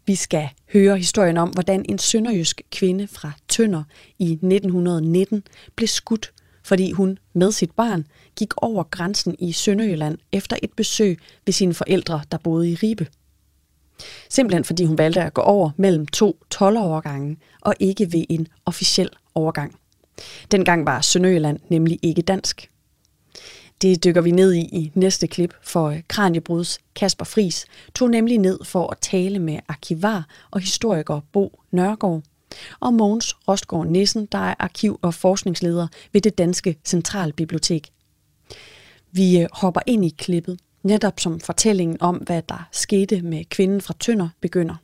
[0.07, 3.83] Vi skal høre historien om, hvordan en sønderjysk kvinde fra Tønder
[4.19, 5.42] i 1919
[5.77, 6.33] blev skudt,
[6.64, 11.75] fordi hun med sit barn gik over grænsen i Sønderjylland efter et besøg ved sine
[11.75, 13.07] forældre, der boede i Ribe.
[14.29, 19.11] Simpelthen fordi hun valgte at gå over mellem to tolverovergange og ikke ved en officiel
[19.35, 19.79] overgang.
[20.51, 22.71] Dengang var Sønderjylland nemlig ikke dansk.
[23.83, 28.39] Det dykker vi ned i i næste klip, for øh, Kranjebruds Kasper Fris tog nemlig
[28.39, 32.23] ned for at tale med arkivar og historiker Bo Nørgaard
[32.81, 37.89] og Mogens Rostgaard Nissen, der er arkiv- og forskningsleder ved det Danske Centralbibliotek.
[39.12, 43.81] Vi øh, hopper ind i klippet, netop som fortællingen om, hvad der skete med kvinden
[43.81, 44.75] fra Tønder begynder.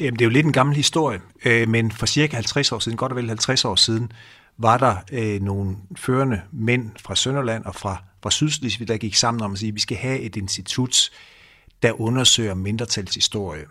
[0.00, 2.98] Jamen, det er jo lidt en gammel historie, øh, men for cirka 50 år siden,
[2.98, 4.12] godt og vel 50 år siden,
[4.58, 9.52] var der nogle førende mænd fra Sønderland og fra, fra Sydslesvig, der gik sammen om
[9.52, 11.10] at sige, at vi skal have et institut,
[11.82, 13.64] der undersøger mindretalshistorie.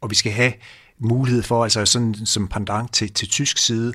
[0.00, 0.52] Og vi skal have
[0.98, 3.94] mulighed for, altså sådan som pendant til, til tysk side,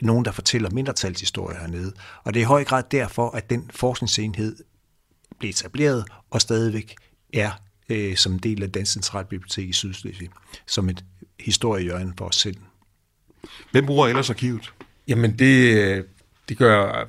[0.00, 1.92] nogen, der fortæller mindretalshistorie hernede.
[2.24, 4.56] Og det er i høj grad derfor, at den forskningsenhed
[5.38, 6.94] blev etableret og stadigvæk
[7.34, 7.50] er
[7.88, 10.28] øh, som en del af Dansk Centralbibliotek i Sydslesvig,
[10.66, 11.04] som et
[11.40, 12.56] historiehjørne for os selv.
[13.70, 14.72] Hvem bruger ellers arkivet?
[15.08, 16.06] Jamen, det,
[16.48, 17.04] det gør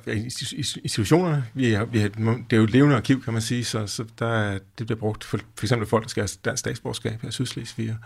[0.82, 1.44] institutionerne.
[1.54, 4.04] Vi har, vi har, det er jo et levende arkiv, kan man sige, så, så
[4.18, 7.32] der, det bliver brugt for, for eksempel folk, der skal have dansk statsborgerskab her i
[7.32, 7.96] Sydslesvig.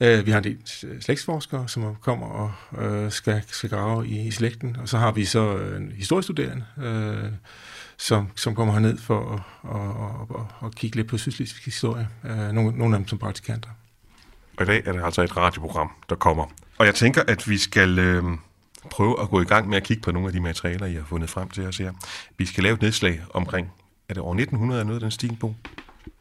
[0.00, 4.26] Uh, vi har en del øh, slægtsforskere, som kommer og uh, skal, skal grave i,
[4.26, 7.30] i slægten, og så har vi så en historiestuderende, uh,
[7.96, 9.76] som, som kommer herned for at, at,
[10.36, 12.08] og, og, kigge lidt på sydslesvigsk historie.
[12.24, 13.70] Uh, nogle, nogle af dem som praktikanter.
[14.56, 16.46] Og i dag er det altså et radioprogram, der kommer.
[16.78, 17.98] Og jeg tænker, at vi skal...
[17.98, 18.24] Øh
[18.90, 21.04] prøve at gå i gang med at kigge på nogle af de materialer, I har
[21.04, 21.92] fundet frem til os her.
[22.38, 23.72] Vi skal lave et nedslag omkring,
[24.08, 25.54] er det år 1900 er noget af den stil på?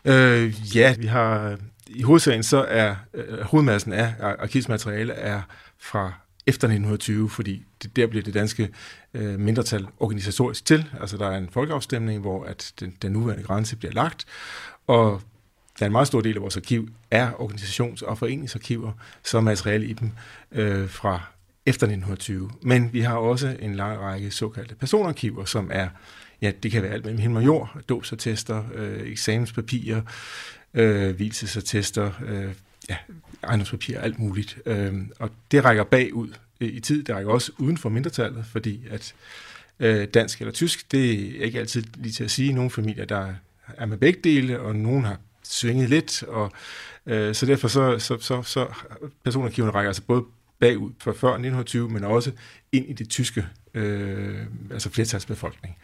[0.06, 5.42] Øh, ja, vi har i hovedsagen så er øh, hovedmassen af arkivsmateriale er
[5.80, 6.14] fra
[6.48, 8.70] efter 1920, fordi det, der bliver det danske
[9.14, 10.90] øh, mindretal organisatorisk til.
[11.02, 14.26] Altså der er en folkeafstemning, hvor at den, den nuværende grænse bliver lagt,
[14.88, 15.22] og
[15.80, 18.92] der er en meget stor del af vores arkiv er organisations- og foreningsarkiver,
[19.24, 20.12] så materiale i dem
[20.52, 21.22] øh, fra
[21.66, 22.52] efter 1920.
[22.62, 25.88] Men vi har også en lang række såkaldte personarkiver, som er,
[26.42, 30.02] ja, det kan være alt mellem himmel og jord, dåbsattester, øh, eksamenspapirer,
[30.74, 32.54] øh, hvilesattester, øh,
[32.90, 32.96] ja,
[33.44, 34.58] ejendomspapirer, alt muligt.
[34.66, 39.14] Øh, og det rækker bagud i tid, det rækker også uden for mindretallet, fordi at
[39.80, 42.54] øh, dansk eller tysk, det er ikke altid lige til at sige.
[42.54, 43.34] Nogle familier, der
[43.78, 46.52] er med begge dele, og nogen har svinget lidt, og
[47.06, 48.68] øh, så derfor så, så, så, så
[49.24, 50.24] personarkiverne rækker altså både
[50.60, 52.32] bagud for før 1920, men også
[52.72, 55.78] ind i det tyske, øh, altså flertalsbefolkning.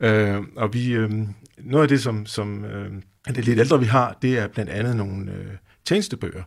[0.00, 1.10] Øh, og vi, øh,
[1.58, 2.92] noget af det, som, som øh,
[3.28, 5.46] det lidt ældre vi har, det er blandt andet nogle øh,
[5.84, 6.42] tjenestebøger,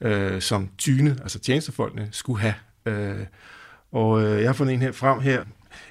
[0.00, 2.54] øh, som tyne, altså tjenestefolkene, skulle have.
[2.86, 3.26] Øh,
[3.92, 5.44] og øh, jeg har fundet en her frem her.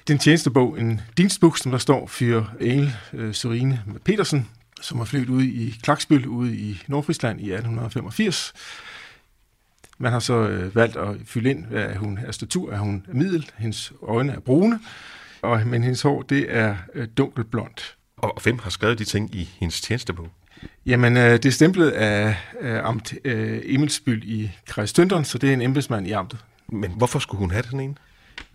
[0.08, 4.48] Den tjenestebog, en dienstbog, som der står for Engel øh, Sorine Petersen,
[4.80, 8.52] som har flyttet ud i Klaksbøl ude i Nordfrisland i 1885.
[9.98, 13.50] Man har så øh, valgt at fylde ind, hvad hun er statur, er hun middel,
[13.58, 14.80] hendes øjne er brune,
[15.42, 17.96] og, men hendes hår det er øh, dunkelblondt.
[18.16, 20.28] Og hvem har skrevet de ting i hendes tjenestebog?
[20.86, 24.50] Jamen, øh, det er stemplet af, af amt øh, Emilsbyld i
[24.94, 26.38] Tønderen, så det er en embedsmand i amtet.
[26.68, 27.94] Men hvorfor skulle hun have den ene?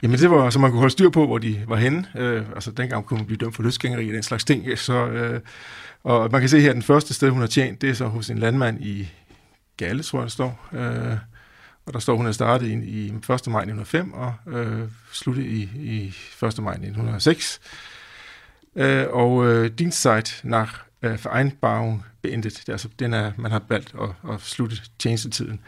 [0.03, 2.05] Jamen, det var, så man kunne holde styr på, hvor de var henne.
[2.17, 4.77] Øh, altså, dengang kunne hun blive dømt for løsgængeri og den slags ting.
[4.77, 5.39] Så, øh,
[6.03, 8.05] og man kan se her, at den første sted, hun har tjent, det er så
[8.05, 9.07] hos en landmand i
[9.77, 10.69] Galle, tror jeg, der står.
[10.73, 11.17] Øh,
[11.85, 13.13] og der står, hun er startet i, i 1.
[13.27, 16.41] maj 1905 og øh, sluttet i, i 1.
[16.41, 17.59] maj 1906.
[18.75, 22.53] Øh, og øh, Dienstzeit nach øh, Vereinbarung beendet.
[22.53, 25.59] Det er, altså, den er, man har valgt at, at slutte tjenestetiden.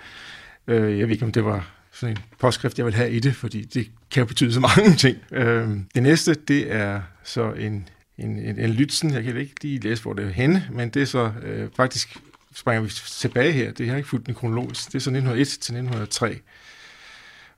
[0.68, 3.36] Øh, jeg ved ikke, om det var sådan en påskrift, jeg vil have i det,
[3.36, 5.18] fordi det kan jo betyde så mange ting.
[5.32, 9.14] Øh, det næste, det er så en, en, en, en lytsen.
[9.14, 12.18] Jeg kan ikke lige læse, hvor det er henne, men det er så øh, faktisk
[12.54, 13.72] springer vi tilbage her.
[13.72, 14.86] Det har ikke fulgt den kronologisk.
[14.86, 16.40] Det er så 1901 til 1903.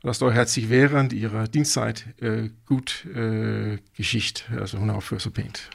[0.03, 4.49] Og der står her, Herzig während ihrer Dienstzeit äh, gut äh, Geschicht.
[4.61, 5.69] Altså hun har opført sig pænt.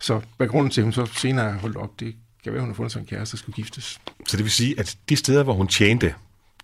[0.00, 2.92] Så baggrunden til, at hun så senere holdt op, det kan være, hun har fundet
[2.92, 4.00] sig en kæreste, der skulle giftes.
[4.26, 6.14] Så det vil sige, at de steder, hvor hun tjente,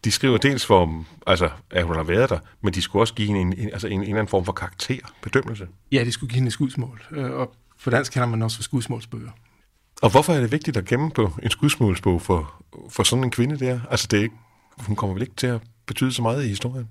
[0.05, 3.29] de skriver dels for, altså, at hun har været der, men de skulle også give
[3.29, 5.69] hende en, en, altså en, en eller anden form for karakter, bedømmelse.
[5.93, 7.03] Ja, de skulle give hende et skudsmål.
[7.11, 9.31] Øh, og på dansk kender man også for skudsmålsbøger.
[10.03, 13.59] Og hvorfor er det vigtigt at gemme på en skudsmålsbog for, for sådan en kvinde
[13.59, 13.81] der?
[13.91, 14.37] Altså, det er ikke,
[14.79, 16.89] hun kommer vel ikke til at betyde så meget i historien?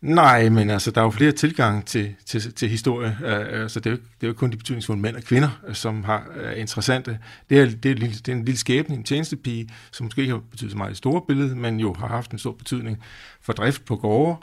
[0.00, 3.16] Nej, men altså, der er jo flere tilgange til, til, til historie.
[3.20, 5.74] Uh, altså, det, er jo, det er jo kun de betydningsfulde mænd og kvinder, øh,
[5.74, 7.18] som har uh, interessante.
[7.50, 10.40] Det er, det, er, det er en lille skæbne, en tjenestepige, som måske ikke har
[10.50, 13.02] betydet så meget i store billede, men jo har haft en stor betydning
[13.42, 14.36] for drift på gårde.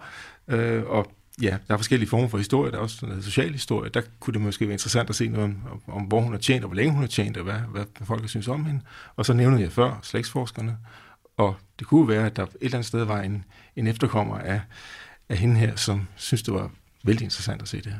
[0.47, 2.71] Uh, og ja, der er forskellige former for historie.
[2.71, 3.89] Der er også noget social historie.
[3.89, 6.39] Der kunne det måske være interessant at se noget om, om, om hvor hun har
[6.39, 8.81] tjent, og hvor længe hun har tjent, og hvad, hvad folk har synes om hende.
[9.15, 10.77] Og så nævnede jeg før slægtsforskerne.
[11.37, 13.45] Og det kunne være, at der et eller andet sted var en,
[13.75, 14.61] en efterkommer af,
[15.29, 16.71] af hende her, som synes, det var
[17.03, 17.99] vældig interessant at se det her.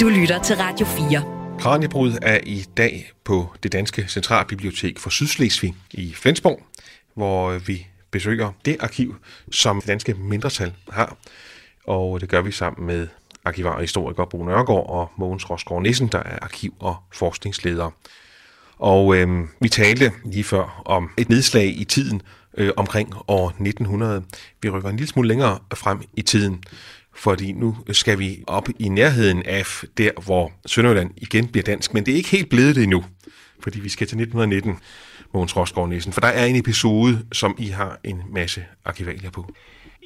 [0.00, 1.58] Du lytter til Radio 4.
[1.58, 6.66] Kranjebrud er i dag på det danske Centralbibliotek for Sydslesvig i Flensborg,
[7.14, 9.16] hvor vi besøger det arkiv,
[9.50, 11.16] som det danske mindretal har.
[11.84, 13.08] Og det gør vi sammen med
[13.44, 17.90] arkivar og historiker Bo Nørgaard og Mogens Rosgaard Nissen, der er arkiv- og forskningsleder.
[18.78, 19.28] Og øh,
[19.60, 22.22] vi talte lige før om et nedslag i tiden
[22.58, 24.24] øh, omkring år 1900.
[24.62, 26.62] Vi rykker en lille smule længere frem i tiden,
[27.14, 29.66] fordi nu skal vi op i nærheden af
[29.98, 31.94] der, hvor Sønderjylland igen bliver dansk.
[31.94, 33.04] Men det er ikke helt blevet det endnu,
[33.60, 34.78] fordi vi skal til 1919,
[35.36, 36.12] Mogens Rosgaard Nissen.
[36.12, 39.54] For der er en episode, som I har en masse arkivalier på.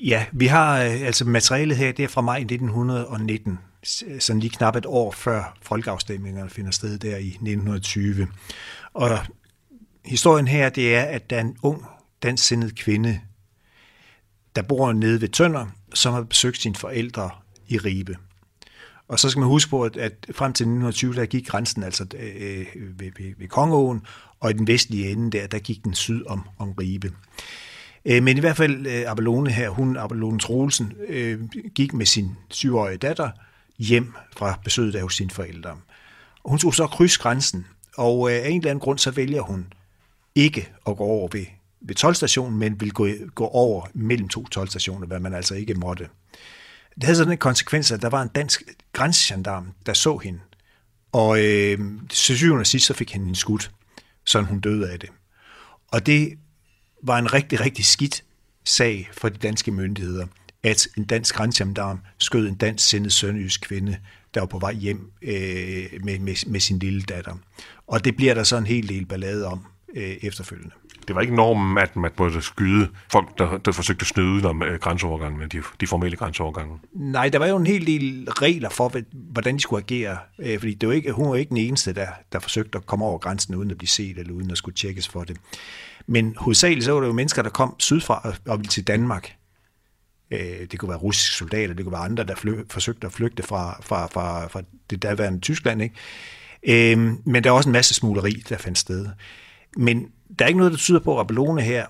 [0.04, 3.58] Ja, vi har øh, altså materialet her, det er fra maj 1919,
[4.06, 8.28] øh, sådan lige knap et år før folkeafstemningerne finder sted der i 1920.
[8.94, 9.18] Og
[10.04, 11.84] historien her, det er, at der er en ung
[12.22, 13.20] dansksindet kvinde,
[14.56, 17.30] der bor nede ved Tønder, som har besøgt sine forældre
[17.68, 18.16] i Ribe.
[19.10, 22.06] Og så skal man huske på, at, at frem til 1920, der gik grænsen altså
[22.14, 24.02] øh, øh, ved, ved, ved Kongeåen,
[24.40, 27.12] og i den vestlige ende der, der gik den syd om, om Ribe.
[28.04, 31.40] Øh, men i hvert fald øh, Abelone her, hun, Abelone Troelsen, øh,
[31.74, 33.30] gik med sin syvårige datter
[33.78, 35.76] hjem fra besøget af hos sine forældre.
[36.44, 39.72] Hun skulle så krydse grænsen, og øh, af en eller anden grund, så vælger hun
[40.34, 41.44] ikke at gå over ved,
[41.80, 46.08] ved tolvstationen, men vil gå, gå over mellem to tolvstationer, hvad man altså ikke måtte.
[46.94, 50.40] Det havde sådan en konsekvens, at der var en dansk grænsegendarm, der så hende.
[51.12, 53.68] Og øh, til syvende og sidst, så fik han en skud,
[54.24, 55.10] så hun døde af det.
[55.88, 56.38] Og det
[57.02, 58.24] var en rigtig, rigtig skidt
[58.64, 60.26] sag for de danske myndigheder,
[60.62, 63.98] at en dansk grænsegendarm skød en dansk sindet sønderjysk kvinde,
[64.34, 67.36] der var på vej hjem øh, med, med, med sin lille datter.
[67.86, 70.74] Og det bliver der så en hel del ballade om øh, efterfølgende.
[71.08, 74.62] Det var ikke normen, at man måtte skyde folk, der, der forsøgte at snyde om
[74.62, 76.78] øh, grænseovergangene, de, de formelle grænseovergange.
[76.92, 80.18] Nej, der var jo en hel del regler for, hvordan de skulle agere.
[80.38, 83.04] Øh, fordi det var ikke, hun var ikke den eneste, der, der forsøgte at komme
[83.04, 85.36] over grænsen uden at blive set, eller uden at skulle tjekkes for det.
[86.06, 89.36] Men hovedsageligt så var det jo mennesker, der kom sydfra og ville til Danmark.
[90.30, 93.42] Øh, det kunne være russiske soldater, det kunne være andre, der fly, forsøgte at flygte
[93.42, 95.82] fra, fra, fra, fra det daværende Tyskland.
[95.82, 95.94] Ikke?
[97.24, 99.06] Men der var også en masse smugleri, der fandt sted.
[99.76, 100.06] Men
[100.38, 101.86] der er ikke noget, der tyder på, at Abelone her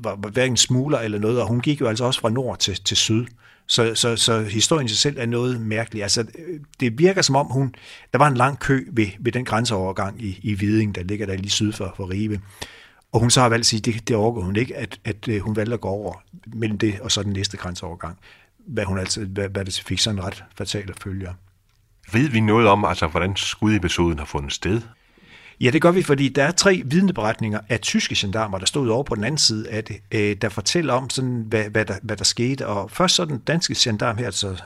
[0.00, 2.84] var, var hverken smugler eller noget, og hun gik jo altså også fra nord til,
[2.84, 3.26] til syd.
[3.66, 6.02] Så, så, så historien i sig selv er noget mærkeligt.
[6.02, 7.74] Altså, øh, det virker som om, hun,
[8.12, 11.36] der var en lang kø ved, ved den grænseovergang i, i Viding, der ligger der
[11.36, 12.40] lige syd for, for Ribe.
[13.12, 15.40] Og hun så har valgt at sige, det, det overgår hun ikke, at, at øh,
[15.40, 18.18] hun valgte at gå over mellem det og så den næste grænseovergang.
[18.66, 21.32] Hvad, hun altså, hvad, hvad det fik sådan ret fatale følger.
[22.12, 24.80] Ved vi noget om, altså, hvordan skudepisoden har fundet sted?
[25.60, 29.02] Ja, det gør vi, fordi der er tre vidneberetninger af tyske gendarmer, der stod over
[29.02, 32.16] på den anden side af det, øh, der fortæller om, sådan, hvad, hvad, der, hvad
[32.16, 32.66] der skete.
[32.66, 34.62] Og først så den danske gendarm her, så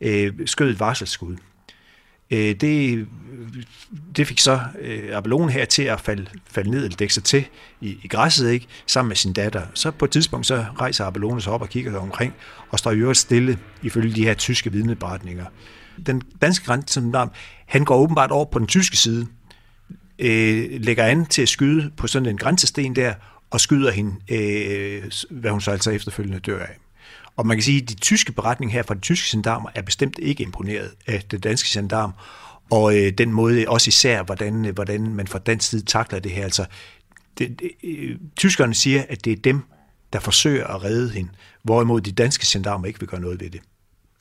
[0.00, 1.36] øh, skød et varselsskud.
[2.30, 3.06] Øh, det,
[4.16, 7.44] det fik så øh, Abelone her til at falde, falde ned eller dække sig til
[7.80, 8.66] i, i græsset, ikke?
[8.86, 9.62] sammen med sin datter.
[9.74, 12.34] Så på et tidspunkt så rejser Abelone sig op og kigger sig omkring,
[12.70, 15.44] og står i øvrigt stille ifølge de her tyske vidneberetninger.
[16.06, 17.30] Den danske grænsegendarm,
[17.66, 19.26] han går åbenbart over på den tyske side,
[20.20, 23.14] øh, lægger an til at skyde på sådan en grænsesten der,
[23.50, 26.76] og skyder hende, øh, hvad hun så altså efterfølgende dør af.
[27.36, 30.18] Og man kan sige, at de tyske beretninger her fra de tyske gendarmer er bestemt
[30.18, 32.12] ikke imponeret af det danske gendarm,
[32.70, 36.32] og øh, den måde også især, hvordan, øh, hvordan man fra dansk side takler det
[36.32, 36.44] her.
[36.44, 36.64] Altså,
[37.38, 39.62] det, det, øh, tyskerne siger, at det er dem,
[40.12, 41.30] der forsøger at redde hende,
[41.62, 43.60] hvorimod de danske gendarmer ikke vil gøre noget ved det.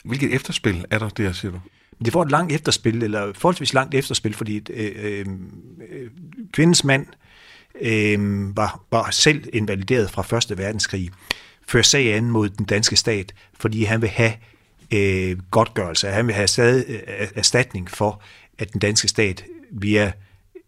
[0.06, 1.60] Hvilket efterspil er der der, siger du?
[2.06, 5.26] Det får et langt efterspil, eller forholdsvis langt efterspil, fordi øh, øh,
[5.90, 6.10] øh
[6.52, 7.06] kvindens mand
[7.82, 11.10] øh, var, var selv invalideret fra Første Verdenskrig,
[11.68, 14.34] før sag an mod den danske stat, fordi han vil have
[14.94, 18.22] øh, godtgørelse, han vil have stadig øh, erstatning for,
[18.58, 20.12] at den danske stat via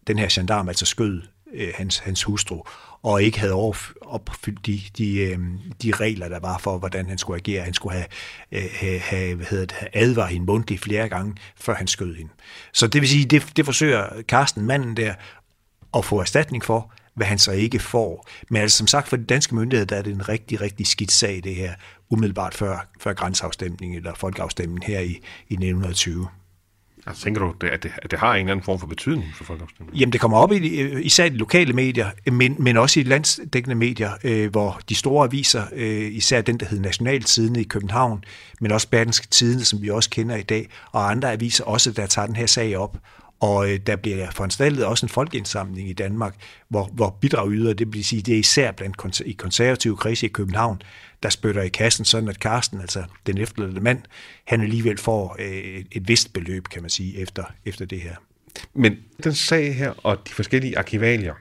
[0.06, 1.22] den her gendarm altså skød
[1.54, 2.62] øh, hans, hans hustru,
[3.02, 3.54] og ikke havde
[4.02, 7.62] opfyldt de, de, øhm, de regler, der var for, hvordan han skulle agere.
[7.62, 8.06] Han skulle have,
[8.52, 12.32] øh, have, have hvad hedder det, advaret hende mundtligt flere gange, før han skød hende.
[12.72, 15.14] Så det vil sige, det, det forsøger Karsten, manden der,
[15.94, 18.28] at få erstatning for, hvad han så ikke får.
[18.50, 21.12] Men altså som sagt, for de danske myndigheder, der er det en rigtig, rigtig skidt
[21.12, 21.74] sag, det her,
[22.10, 25.10] umiddelbart før, før grænseafstemningen eller folkeafstemningen her i,
[25.48, 26.28] i 1920.
[27.06, 29.44] Altså, tænker du, at det, at det har en eller anden form for betydning for
[29.44, 29.98] folkeafstemningen?
[30.00, 33.02] Jamen, det kommer op i øh, især de lokale medier, øh, men, men også i
[33.02, 38.24] landsdækkende medier, øh, hvor de store aviser, øh, især den, der hedder Nationaltidene i København,
[38.60, 42.06] men også Berdenske Tidene, som vi også kender i dag, og andre aviser også, der
[42.06, 42.96] tager den her sag op.
[43.42, 46.34] Og øh, der bliver foranstaltet også en folkeindsamling i Danmark,
[46.68, 50.28] hvor, hvor bidrag yder, det vil sige, det er især blandt i konservative kredse i
[50.28, 50.82] København,
[51.22, 54.02] der spytter i kassen, sådan at Karsten, altså den efterladte mand,
[54.46, 58.16] han alligevel får øh, et vist beløb, kan man sige, efter, efter det her.
[58.74, 61.34] Men den sag her og de forskellige arkivalier,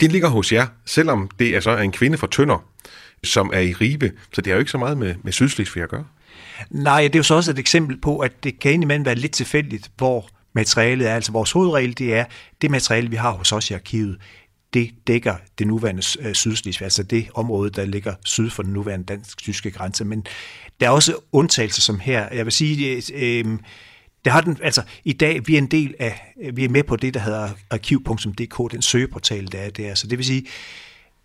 [0.00, 2.64] det ligger hos jer, selvom det er så en kvinde fra Tønder,
[3.24, 5.88] som er i Ribe, så det har jo ikke så meget med, med Sydslesvig at
[5.88, 6.04] gøre.
[6.70, 9.32] Nej, det er jo så også et eksempel på, at det kan indimellem være lidt
[9.32, 11.14] tilfældigt, hvor materialet er.
[11.14, 12.24] Altså vores hovedregel, det er,
[12.62, 14.18] det materiale, vi har hos os i arkivet,
[14.74, 19.06] det dækker det nuværende øh, Sydslesvig, altså det område, der ligger syd for den nuværende
[19.06, 20.04] dansk-tyske grænse.
[20.04, 20.26] Men
[20.80, 22.28] der er også undtagelser som her.
[22.32, 23.58] Jeg vil sige, øh, øh
[24.24, 26.84] det har den, altså i dag, vi er en del af, øh, vi er med
[26.84, 29.94] på det, der hedder arkiv.dk, den søgeportal, der er der.
[29.94, 30.46] Så det vil sige,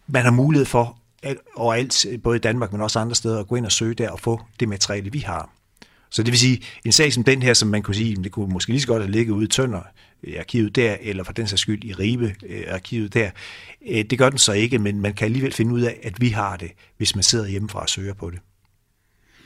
[0.07, 3.55] man har mulighed for øh, overalt, både i Danmark, men også andre steder, at gå
[3.55, 5.49] ind og søge der og få det materiale, vi har.
[6.13, 8.53] Så det vil sige, en sag som den her, som man kunne sige, det kunne
[8.53, 9.81] måske lige så godt have ligget ude i Tønder,
[10.23, 13.29] i arkivet der, eller for den sags skyld i Ribe, øh, arkivet der.
[13.89, 16.29] Øh, det gør den så ikke, men man kan alligevel finde ud af, at vi
[16.29, 18.39] har det, hvis man sidder hjemmefra og søger på det.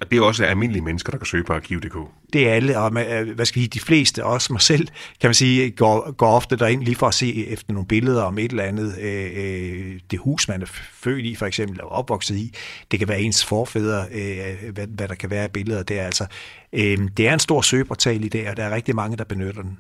[0.02, 1.98] Og det er også almindelige mennesker, der kan søge på arkiv.dk.
[2.34, 4.88] Det er alle, og øh, hvad skal jeg, de fleste, også mig selv,
[5.22, 8.38] kan man sige, går, går ofte derind lige for at se efter nogle billeder om
[8.38, 8.98] et eller andet.
[9.02, 12.54] Øh, øh, det hus, man er født i, for eksempel, og opvokset i.
[12.92, 16.04] Det kan være ens forfædre, øh, hvad, hvad der kan være af billeder der.
[16.04, 16.26] Altså,
[16.74, 19.62] øh, det er en stor søgeportal i dag, og der er rigtig mange, der benytter
[19.62, 19.78] den.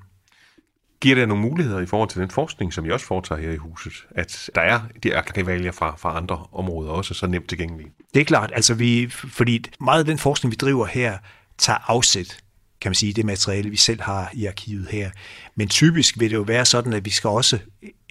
[1.01, 3.57] Giver det nogle muligheder i forhold til den forskning, som I også foretager her i
[3.57, 7.91] huset, at der er de arkivalier fra, fra andre områder også så nemt tilgængelige?
[8.13, 11.17] Det er klart, altså vi, fordi meget af den forskning, vi driver her,
[11.57, 12.37] tager afsæt
[12.81, 15.11] kan man sige, det materiale, vi selv har i arkivet her.
[15.55, 17.59] Men typisk vil det jo være sådan, at vi skal også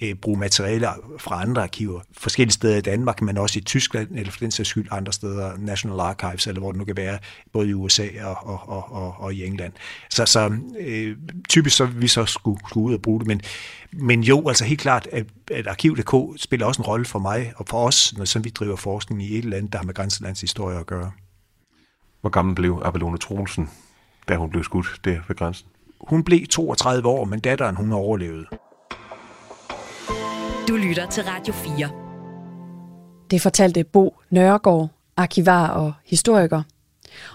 [0.02, 4.32] øh, bruge materialer fra andre arkiver, forskellige steder i Danmark, men også i Tyskland, eller
[4.32, 7.18] for den sags skyld andre steder, National Archives, eller hvor det nu kan være,
[7.52, 9.72] både i USA og, og, og, og, og i England.
[10.10, 11.16] Så, så øh,
[11.48, 13.40] typisk så vi så skulle, skulle ud og bruge det, men,
[13.92, 17.66] men jo, altså helt klart, at, at Arkiv.dk spiller også en rolle for mig og
[17.68, 20.78] for os, når sådan vi driver forskning i et eller andet, der har med grænselandshistorie
[20.78, 21.10] at gøre.
[22.20, 23.70] Hvor gammel blev Abelone Troelsen,
[24.28, 25.66] da hun blev skudt der ved grænsen?
[26.00, 28.46] Hun blev 32 år, men datteren hun overlevede.
[30.68, 31.90] Du lytter til Radio 4.
[33.30, 36.62] Det fortalte Bo Nørregård, arkivar og historiker,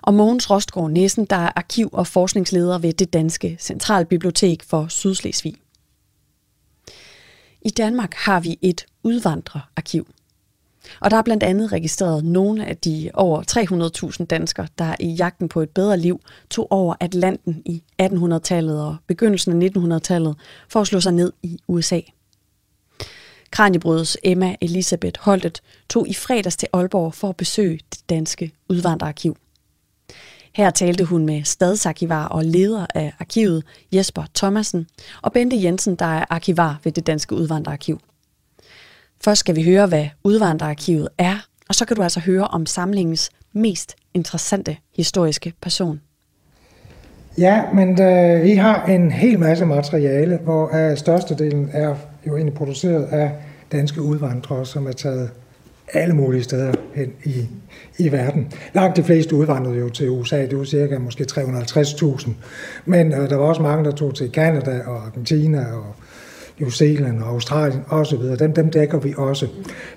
[0.01, 5.55] og Mogens Rostgaard Nissen, der er arkiv- og forskningsleder ved det danske Centralbibliotek for Sydslesvig.
[7.61, 10.07] I Danmark har vi et udvandrerarkiv.
[10.99, 13.43] Og der er blandt andet registreret nogle af de over
[14.19, 18.95] 300.000 danskere, der i jagten på et bedre liv tog over Atlanten i 1800-tallet og
[19.07, 20.35] begyndelsen af 1900-tallet
[20.69, 21.99] for at slå sig ned i USA.
[23.51, 29.37] Kranjebrødets Emma Elisabeth Holtet tog i fredags til Aalborg for at besøge det danske udvandrerarkiv.
[30.55, 34.87] Her talte hun med stadsarkivar og leder af arkivet Jesper Thomasen
[35.21, 37.99] og Bente Jensen, der er arkivar ved det Danske Udvandrerarkiv.
[39.23, 41.35] Først skal vi høre, hvad Udvandrerarkivet er,
[41.69, 46.01] og så kan du altså høre om samlingens mest interessante historiske person.
[47.37, 51.95] Ja, men øh, vi har en hel masse materiale, hvor øh, størstedelen er
[52.27, 53.31] jo egentlig produceret af
[53.71, 55.29] danske udvandrere, som er taget
[55.93, 57.47] alle mulige steder hen i,
[57.97, 58.51] i verden.
[58.73, 62.29] Langt de fleste udvandrede jo til USA, det var cirka måske 350.000.
[62.85, 65.95] Men øh, der var også mange, der tog til Canada og Argentina og
[66.59, 68.19] New Zealand og Australien osv.
[68.39, 69.47] Dem, dem dækker vi også.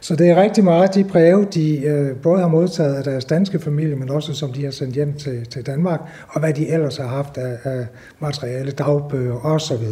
[0.00, 3.58] Så det er rigtig meget de breve, de øh, både har modtaget af deres danske
[3.58, 6.96] familie, men også som de har sendt hjem til, til Danmark, og hvad de ellers
[6.96, 7.86] har haft af, af
[8.20, 9.86] materiale, dagbøger osv.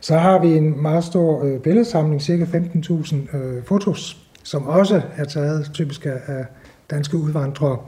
[0.00, 5.24] Så har vi en meget stor øh, billedsamling, cirka 15.000 øh, fotos, som også er
[5.24, 6.44] taget typisk af
[6.90, 7.78] danske udvandrere.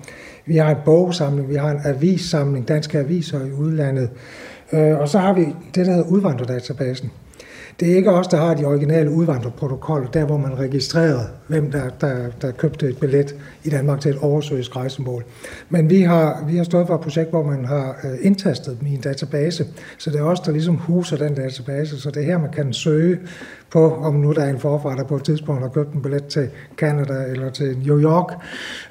[0.47, 4.11] Vi har en bogsamling, vi har en avissamling, danske aviser i udlandet,
[4.73, 5.45] øh, og så har vi
[5.75, 7.11] det, der hedder udvandrerdatabasen.
[7.81, 11.89] Det er ikke os, der har de originale udvandrerprotokoller, der hvor man registrerede, hvem der,
[12.01, 15.25] der, der købte et billet i Danmark til et oversøgisk rejsemål.
[15.69, 18.87] Men vi har, vi har stået for et projekt, hvor man har øh, indtastet dem
[18.87, 19.67] i en database,
[19.99, 22.73] så det er os, der ligesom huser den database, så det er her, man kan
[22.73, 23.19] søge
[23.71, 26.27] på, om nu der er en forfar, der på et tidspunkt har købt en billet
[26.27, 28.33] til Canada eller til New York,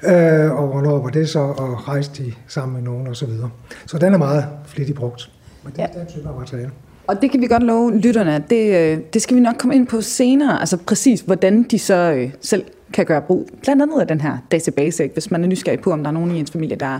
[0.02, 3.14] øh, og hvornår var det så, og rejste de sammen med nogen osv.
[3.14, 3.50] Så, videre.
[3.86, 5.30] så den er meget flittigt brugt.
[5.64, 6.00] Men det er ja.
[6.00, 6.70] den type af materiale.
[7.06, 9.86] Og det kan vi godt love lytterne, det, øh, det skal vi nok komme ind
[9.86, 14.06] på senere, altså præcis hvordan de så øh, selv kan gøre brug, blandt andet af
[14.06, 15.12] den her database, ikke?
[15.12, 16.98] hvis man er nysgerrig på, om der er nogen i ens familie, der,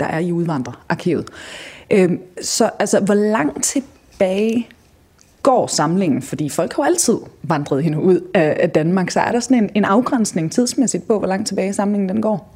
[0.00, 1.28] der er i udvandrerarkivet.
[1.90, 4.68] Øhm, så altså, hvor langt tilbage
[5.42, 6.22] går samlingen?
[6.22, 9.70] Fordi folk har jo altid vandret hende ud af Danmark, så er der sådan en,
[9.74, 12.53] en afgrænsning tidsmæssigt på, hvor langt tilbage samlingen den går?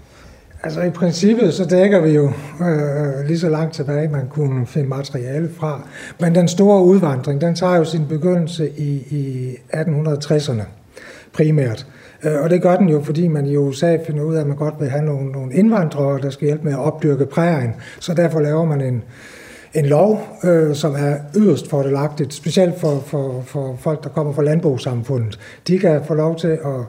[0.63, 4.89] Altså i princippet så dækker vi jo øh, lige så langt tilbage, man kunne finde
[4.89, 5.89] materiale fra.
[6.21, 10.63] Men den store udvandring, den tager jo sin begyndelse i, i 1860'erne
[11.33, 11.87] primært.
[12.25, 14.57] Øh, og det gør den jo, fordi man i USA finder ud af, at man
[14.57, 17.75] godt vil have nogle, nogle indvandrere, der skal hjælpe med at opdyrke prærien.
[18.01, 19.03] Så derfor laver man en,
[19.75, 24.43] en lov, øh, som er yderst fordelagtigt, specielt for, for, for folk, der kommer fra
[24.43, 25.39] landbrugssamfundet.
[25.69, 26.81] De kan få lov til at,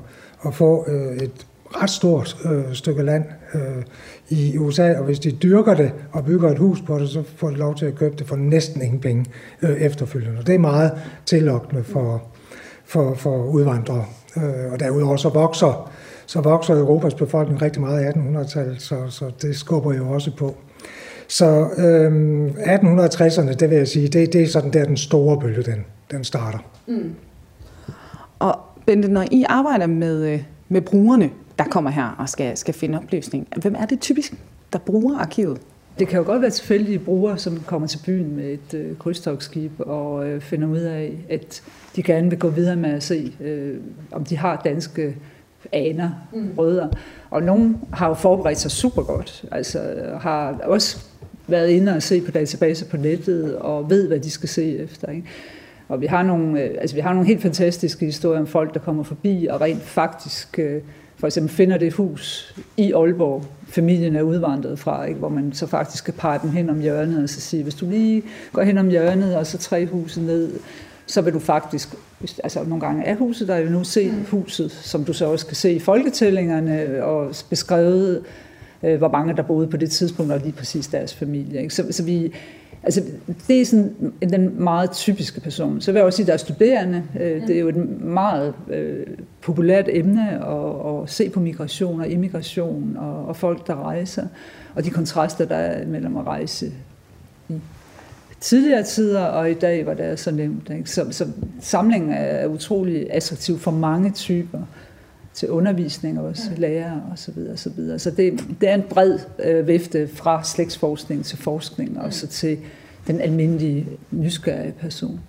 [0.46, 3.84] at få øh, et ret stort øh, stykke land øh,
[4.30, 7.50] i USA, og hvis de dyrker det og bygger et hus på det, så får
[7.50, 9.26] de lov til at købe det for næsten ingen penge
[9.62, 10.40] øh, efterfølgende.
[10.40, 10.92] Og det er meget
[11.26, 12.24] tillokkende for,
[12.86, 14.06] for, for udvandrere.
[14.38, 15.92] Øh, og derudover så vokser,
[16.26, 20.56] så vokser Europas befolkning rigtig meget i 1800-tallet, så, så det skubber jo også på.
[21.28, 25.64] Så øh, 1860'erne, det vil jeg sige, det, det er sådan der den store bølge,
[25.64, 26.60] den, den starter.
[26.88, 27.16] Mm.
[28.40, 31.30] Og Bente, når I arbejder med, øh, med brugerne,
[31.60, 33.48] der kommer her og skal, skal finde oplysning.
[33.62, 34.34] Hvem er det typisk,
[34.74, 35.62] der bruger arkivet?
[36.00, 39.72] Det kan jo godt være tilfældige brugere, som kommer til byen med et øh, krydstogsskib
[39.80, 41.64] og øh, finder ud af, at
[41.96, 43.78] de gerne vil gå videre med at se, øh,
[44.12, 45.16] om de har danske
[45.72, 46.52] aner, mm.
[46.58, 46.88] rødder.
[47.30, 49.80] Og nogen har jo forberedt sig super godt, altså
[50.22, 51.06] har også
[51.48, 55.12] været inde og se på databaser på nettet og ved, hvad de skal se efter.
[55.12, 55.28] Ikke?
[55.90, 58.80] Og vi har, nogle, øh, altså vi har nogle helt fantastiske historier om folk, der
[58.80, 60.82] kommer forbi og rent faktisk øh,
[61.20, 65.20] for eksempel finder det hus i Aalborg, familien er udvandret fra, ikke?
[65.20, 67.90] hvor man så faktisk kan pege dem hen om hjørnet og så sige, hvis du
[67.90, 70.52] lige går hen om hjørnet og så tre huse ned,
[71.06, 71.96] så vil du faktisk,
[72.44, 75.56] altså nogle gange er huset der jo nu se huset, som du så også kan
[75.56, 78.24] se i folketællingerne og beskrevet,
[78.84, 81.62] øh, hvor mange der boede på det tidspunkt, og lige præcis deres familie.
[81.62, 81.74] Ikke?
[81.74, 82.34] Så, så vi,
[82.84, 83.04] Altså,
[83.48, 85.82] det er sådan den meget typiske person.
[85.82, 87.04] Så vil jeg også sige, at der er studerende.
[87.20, 89.08] Øh, det er jo et meget øh,
[89.42, 94.28] populært emne at, at se på migration og immigration og, og folk, der rejser.
[94.76, 96.72] Og de kontraster, der er mellem at rejse
[97.50, 97.54] i
[98.40, 100.70] tidligere tider og i dag, hvor det så nemt.
[100.70, 100.90] Ikke?
[100.90, 101.28] Så, så
[101.60, 104.60] samlingen er utrolig attraktiv for mange typer
[105.34, 106.62] til undervisning også, ja.
[106.62, 108.00] lærere og så videre, så videre.
[108.00, 112.58] Så det, det er en bred øh, vifte fra slægtsforskning til forskning og så til
[113.08, 115.20] den almindelige nysgerrige person.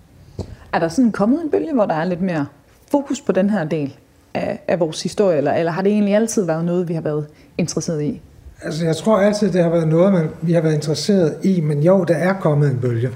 [0.73, 2.45] Er der sådan kommet en bølge, hvor der er lidt mere
[2.91, 3.95] fokus på den her del
[4.33, 7.27] af, af vores historie, eller, eller har det egentlig altid været noget, vi har været
[7.57, 8.21] interesseret i?
[8.63, 11.83] Altså, jeg tror altid, det har været noget, man, vi har været interesseret i, men
[11.83, 13.09] jo, der er kommet en bølge.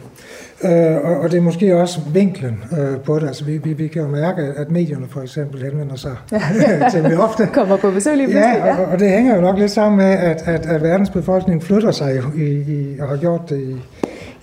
[0.66, 3.28] Øh, og, og det er måske også vinklen øh, på det.
[3.28, 6.16] Altså, vi, vi, vi kan jo mærke, at medierne for eksempel henvender sig
[6.92, 7.48] til ofte.
[7.54, 8.62] Kommer på besøg lige pludselig.
[8.66, 11.64] Ja, og, og det hænger jo nok lidt sammen med, at, at, at verdens befolkning
[11.64, 13.76] flytter sig jo i, i, og har gjort det i,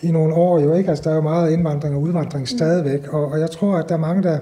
[0.08, 0.88] i nogle år jo ikke.
[0.88, 3.94] Altså, der er jo meget indvandring og udvandring stadigvæk, og, og jeg tror, at der
[3.94, 4.38] er mange, der,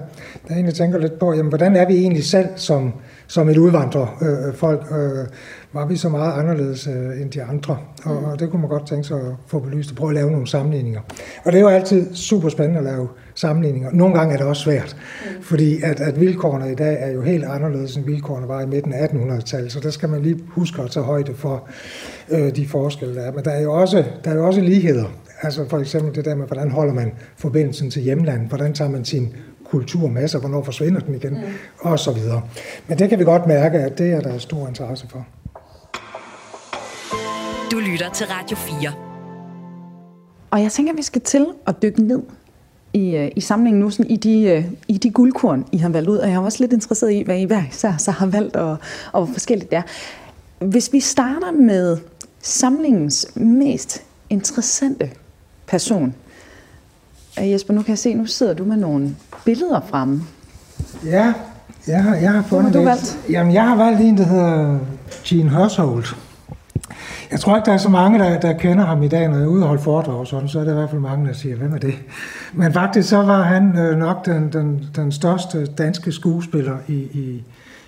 [0.47, 2.93] der egentlig tænker lidt på, jamen, hvordan er vi egentlig selv som,
[3.31, 5.27] som et udvandrerfolk, øh,
[5.73, 7.77] var vi så meget anderledes øh, end de andre.
[8.03, 10.31] Og, og det kunne man godt tænke sig at få belyst og prøve at lave
[10.31, 11.01] nogle sammenligninger.
[11.45, 13.89] Og det er jo altid super spændende at lave sammenligninger.
[13.93, 15.43] Nogle gange er det også svært, mm.
[15.43, 18.93] fordi at, at vilkårene i dag er jo helt anderledes, end vilkårene var i midten
[18.93, 21.67] af 1800-tallet, så der skal man lige huske at tage højde for
[22.29, 23.31] øh, de forskelle, der er.
[23.31, 25.05] Men der er, jo også, der er jo også ligheder.
[25.41, 29.05] Altså for eksempel det der med, hvordan holder man forbindelsen til hjemlandet, hvordan tager man
[29.05, 29.33] sin
[29.71, 31.41] kultur med sig, hvornår forsvinder den igen, mm.
[31.79, 32.41] og så videre.
[32.87, 35.25] Men det kan vi godt mærke, at det er der stor interesse for.
[37.71, 38.93] Du lytter til Radio 4.
[40.51, 42.21] Og jeg tænker, at vi skal til at dykke ned
[42.93, 46.09] i, øh, i samlingen nu, sådan i, de, øh, i de guldkorn, I har valgt
[46.09, 46.17] ud.
[46.17, 48.77] Og jeg er også lidt interesseret i, hvad I hver især så har valgt, og,
[49.11, 49.83] og hvor forskelligt det er.
[50.65, 51.97] Hvis vi starter med
[52.41, 55.11] samlingens mest interessante
[55.67, 56.15] person.
[57.39, 59.15] Øh, Jesper, nu kan jeg se, nu sidder du med nogle
[59.45, 60.21] billeder fremme.
[61.05, 61.33] Ja,
[61.87, 63.19] jeg har, jeg har fundet du et- valgt?
[63.29, 64.79] Jamen, jeg har valgt en, der hedder
[65.25, 66.15] Gene Hersholt.
[67.31, 69.43] Jeg tror ikke, der er så mange, der, der kender ham i dag, når jeg
[69.43, 71.33] er ude og holde foredrag og sådan, så er der i hvert fald mange, der
[71.33, 71.93] siger, hvem er det?
[72.53, 77.43] Men faktisk så var han øh, nok den, den, den største danske skuespiller i, i,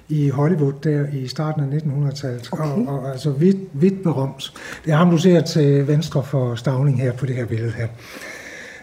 [0.09, 2.63] i Hollywood der i starten af 1900-tallet, okay.
[2.63, 4.53] og, og altså vidt, vidt berømt.
[4.85, 7.87] Det er ham, du ser til venstre for Stavning her på det her billede her.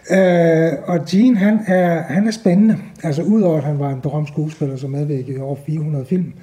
[0.09, 2.77] Øh, og Gene, han er, han er spændende.
[3.03, 6.33] Altså udover at han var en berømt skuespiller, som medvirkede i over 400 film,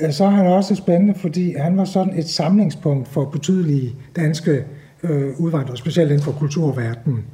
[0.00, 4.64] øh, så er han også spændende, fordi han var sådan et samlingspunkt for betydelige danske
[5.02, 7.24] øh, udvandrere, specielt inden for kulturverdenen.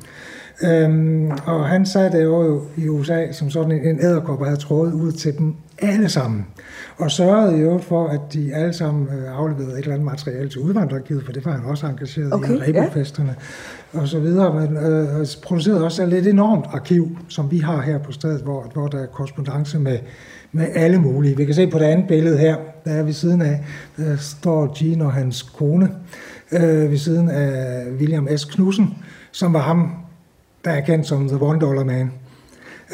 [0.62, 4.60] Øhm, og han sad der jo i USA som sådan en, en æderkop og havde
[4.60, 6.46] trådet ud til dem alle sammen.
[6.98, 10.60] Og sørgede jo for, at de alle sammen øh, afleverede et eller andet materiale til
[10.60, 13.34] udvandrerarkivet, for det var han også engageret Okay, i, Rebofesterne
[13.92, 14.60] og så videre.
[14.60, 18.70] Men øh, producerede også et lidt enormt arkiv, som vi har her på stedet, hvor,
[18.72, 19.98] hvor der er korrespondence med,
[20.52, 21.36] med alle mulige.
[21.36, 23.64] Vi kan se på det andet billede her, der er ved siden af,
[23.96, 25.90] der står Gene og hans kone,
[26.52, 28.44] øh, ved siden af William S.
[28.44, 28.94] Knudsen,
[29.32, 30.05] som var ham,
[30.66, 32.12] der er kendt som The One Dollar Man.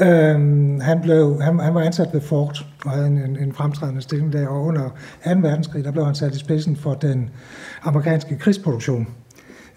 [0.00, 4.02] Øhm, han, blev, han, han var ansat ved Ford og havde en, en, en fremtrædende
[4.02, 4.88] stilling der, og under
[5.24, 5.30] 2.
[5.30, 7.30] verdenskrig, der blev han sat i spidsen for den
[7.82, 9.08] amerikanske krigsproduktion.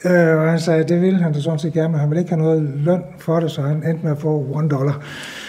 [0.06, 2.22] Øh, og han sagde, at det ville han da sådan set gerne, men han ville
[2.22, 5.04] ikke have noget løn for det, så han endte med at få one dollar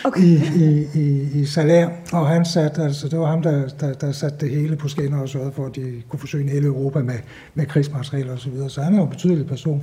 [0.04, 0.20] okay.
[0.20, 1.88] i, i, i, i salær.
[2.12, 5.20] Og han satte, altså det var ham, der, der, der satte det hele på skinner
[5.20, 7.18] og sørgede for, at de kunne forsyne hele Europa med,
[7.54, 8.38] med krigsmaterialer osv.
[8.38, 8.70] Så, videre.
[8.70, 9.82] så han er jo en betydelig person.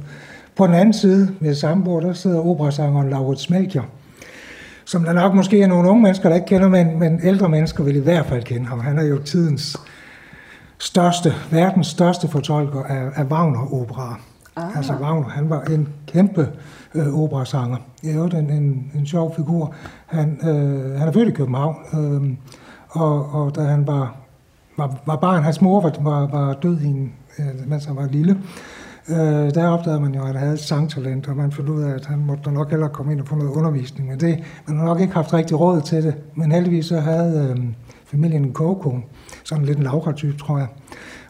[0.56, 3.86] På den anden side, ved samme bord, der sidder operasangeren Laurits Melchior,
[4.86, 7.84] som der nok måske er nogle unge mennesker, der ikke kender, men, men ældre mennesker
[7.84, 8.80] vil i hvert fald kende ham.
[8.80, 9.78] Han er jo tidens
[10.78, 14.20] største, verdens største fortolker af, af Wagner-operaer.
[14.56, 14.78] Ah.
[14.78, 16.50] Altså Wagner, han var en kæmpe
[16.96, 17.78] øh, operasanger.
[18.02, 19.74] Det er jo en, en, en sjov figur.
[20.06, 22.38] Han, øh, han er født i København, øh,
[22.90, 24.16] og, og da han var,
[24.78, 28.08] var, var barn, hans mor var, var, var død, i en, øh, mens han var
[28.08, 28.40] lille, øh,
[29.08, 32.06] der opdagede man jo, at han havde et sangtalent, og man fandt ud af, at
[32.06, 34.10] han måtte nok hellere komme ind og få noget undervisning.
[34.10, 37.56] Men det, man har nok ikke haft rigtig råd til det, men heldigvis så havde
[37.58, 37.64] øh,
[38.06, 39.02] familien en kogekone,
[39.44, 40.68] sådan lidt en Laura-type, tror jeg.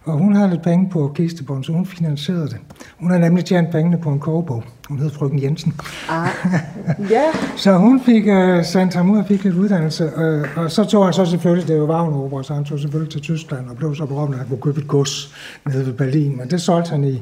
[0.05, 2.57] Og hun havde lidt penge på kistebånd, så hun finansierede det.
[2.99, 4.63] Hun har nemlig tjent pengene på en kogebog.
[4.89, 5.73] Hun hed Frøken Jensen.
[6.09, 6.27] Ah,
[7.15, 7.23] ja.
[7.55, 11.05] Så hun fik uh, sendt ham ud og fik lidt uddannelse, uh, og så tog
[11.05, 14.05] han så selvfølgelig, det var Wagner-opera, så han tog selvfølgelig til Tyskland og blev så
[14.05, 15.33] berømt, at han kunne købe et gods
[15.65, 16.37] nede ved Berlin.
[16.37, 17.21] Men det solgte han i,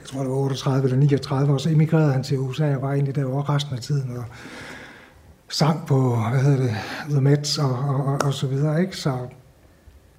[0.00, 2.92] jeg tror det var 38 eller 39, og så emigrerede han til USA og var
[2.92, 4.16] egentlig derovre resten af tiden.
[4.16, 4.24] Og
[5.48, 6.74] sang på, hvad hedder det,
[7.10, 8.96] The Mets og, og, og, og så videre, ikke?
[8.96, 9.12] Så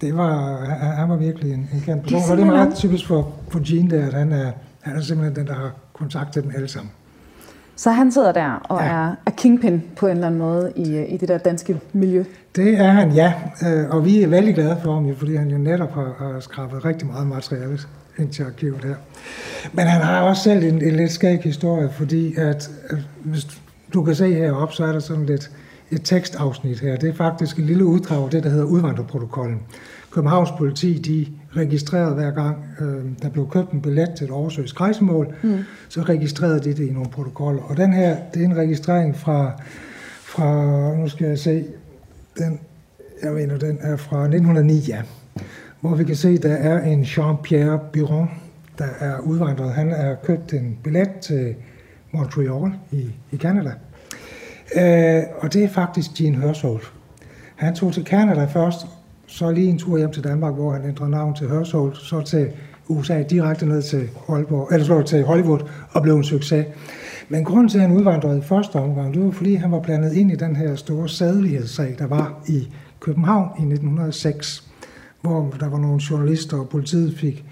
[0.01, 3.33] det var, han, var virkelig en, en kendt person, og det er meget typisk for,
[3.49, 4.51] for Gene der, at han er,
[4.81, 6.91] han er simpelthen den, der har kontakt til dem alle sammen.
[7.75, 8.85] Så han sidder der og ja.
[8.85, 12.23] er, er kingpin på en eller anden måde i, øh, i det der danske miljø.
[12.55, 13.33] Det er han, ja.
[13.67, 16.85] Øh, Og vi er vældig glade for ham, fordi han jo netop har, har skrabet
[16.85, 17.79] rigtig meget materiale
[18.19, 18.95] ind til arkivet her.
[19.73, 23.47] Men han har også selv en, en lidt skæg historie, fordi at, at hvis
[23.93, 25.51] du kan se heroppe, så er der sådan lidt
[25.91, 26.95] et tekstafsnit her.
[26.95, 29.59] Det er faktisk et lille uddrag af det, der hedder udvandrerprotokollen.
[30.11, 31.27] Københavns politi, de
[31.59, 35.57] registrerede hver gang, øh, der blev købt en billet til et oversøgt rejsemål, mm.
[35.89, 37.61] så registrerede de det i nogle protokoller.
[37.61, 39.51] Og den her, det er en registrering fra,
[40.21, 41.65] fra nu skal jeg se,
[42.37, 42.59] den,
[43.23, 45.01] jeg mener, den er fra 1909, ja.
[45.81, 48.29] Hvor vi kan se, der er en Jean-Pierre Biron,
[48.77, 49.73] der er udvandret.
[49.73, 51.55] Han har købt en billet til
[52.11, 53.73] Montreal i, i Canada.
[54.75, 56.93] Øh, og det er faktisk Gene Hørsholt.
[57.55, 58.85] Han tog til Canada først,
[59.27, 62.51] så lige en tur hjem til Danmark, hvor han ændrede navn til Hørsholt, så til
[62.91, 65.59] USA direkte ned til, Aalborg, eller så til Hollywood
[65.91, 66.65] og blev en succes.
[67.29, 70.13] Men grunden til, at han udvandrede i første omgang, det var fordi, han var blandet
[70.13, 72.67] ind i den her store sædelighedssag, der var i
[72.99, 74.67] København i 1906.
[75.21, 77.45] hvor der var nogle journalister, og politiet fik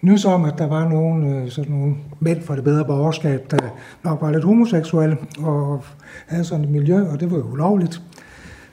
[0.00, 3.58] nys om, at der var nogle, øh, sådan nogle mænd fra det bedre borgerskab, der
[4.04, 5.84] nok var lidt homoseksuelle og
[6.26, 8.02] havde sådan et miljø, og det var jo ulovligt.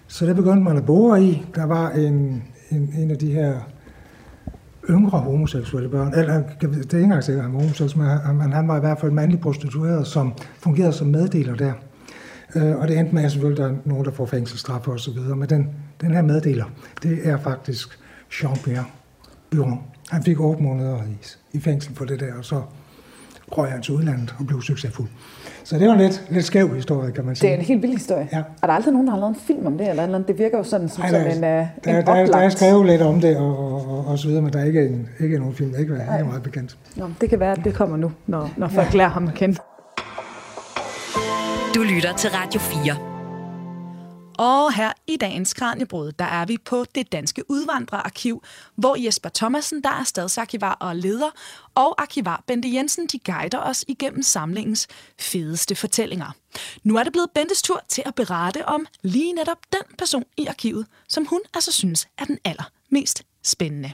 [0.07, 1.45] Så det begyndte man at bore i.
[1.55, 3.53] Der var en, en, en af de her
[4.89, 8.67] yngre homoseksuelle børn, eller det er ikke engang sikkert, at han var homoseksuel, men han
[8.67, 11.73] var i hvert fald mandlig prostitueret, som fungerede som meddeler der.
[12.55, 15.11] Øh, og det endte med, at selvfølgelig der er nogen, der får fængselsstraf og så
[15.11, 15.35] videre.
[15.35, 15.69] Men den,
[16.01, 16.65] den her meddeler,
[17.03, 17.99] det er faktisk
[18.33, 18.85] Jean-Pierre
[19.49, 19.79] Byron.
[20.09, 21.17] Han fik 8 måneder i,
[21.57, 22.61] i fængsel for det der, og så
[23.57, 25.07] røg han til udlandet og blev succesfuld.
[25.63, 27.47] Så det var en lidt, lidt skæv historie, kan man sige.
[27.47, 28.27] Det er en helt vild historie.
[28.31, 28.37] Ja.
[28.37, 29.89] Er der aldrig nogen, der har lavet en film om det?
[29.89, 32.01] Eller, eller det virker jo sådan som, Ej, som der, en, uh, der, en der,
[32.01, 32.45] der, oplagt...
[32.45, 34.87] er skrevet lidt om det og, og, og, og så videre, men der er ikke,
[34.87, 36.77] en, ikke nogen film, ikke, ikke er meget bekendt.
[36.95, 38.97] Nå, det kan være, at det kommer nu, når, når folk ja.
[38.97, 39.57] lærer ham at kende.
[41.75, 43.08] Du lytter til Radio 4.
[44.39, 48.43] Og her i dagens Kranjebrud, der er vi på det danske udvandrerarkiv,
[48.75, 51.29] hvor Jesper Thomasen, der er stadsarkivar og leder,
[51.75, 54.87] og arkivar Bente Jensen, de guider os igennem samlingens
[55.19, 56.31] fedeste fortællinger.
[56.83, 60.45] Nu er det blevet Bentes tur til at berette om lige netop den person i
[60.45, 63.91] arkivet, som hun altså synes er den allermest spændende.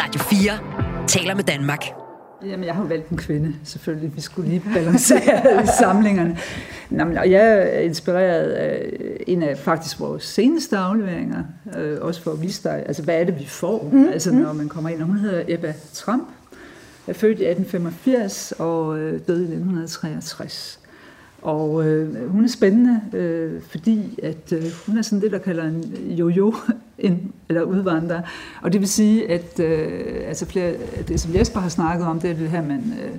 [0.00, 2.03] Radio 4 taler med Danmark.
[2.46, 4.16] Jamen, jeg har jo valgt en kvinde, selvfølgelig.
[4.16, 6.38] Vi skulle lige balancere samlingerne.
[6.90, 8.90] Nå, men, og jeg er inspireret af
[9.26, 11.42] en af faktisk vores seneste afleveringer,
[11.78, 14.08] øh, også for at vise dig, altså hvad er det, vi får, mm.
[14.08, 15.00] altså når man kommer ind.
[15.00, 16.28] Og hun hedder Ebba Trump,
[17.06, 20.80] er født i 1885 og øh, døde i 1963.
[21.44, 25.64] Og øh, hun er spændende, øh, fordi at øh, hun er sådan det, der kalder
[25.64, 26.54] en jojo,
[26.98, 28.20] en, eller udvandrer.
[28.62, 30.72] Og det vil sige, at øh, altså flere,
[31.08, 33.18] det, som Jesper har snakket om, det er det her, man øh,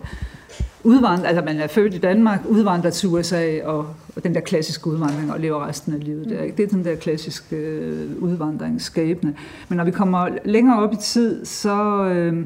[0.83, 4.87] udvandrer, altså man er født i Danmark, udvandrer til USA, og, og den der klassiske
[4.87, 6.29] udvandring, og lever resten af livet.
[6.29, 6.57] Der, ikke?
[6.57, 9.35] det er den der klassiske øh, udvandringsskæbne.
[9.69, 12.05] Men når vi kommer længere op i tid, så...
[12.05, 12.45] Øh,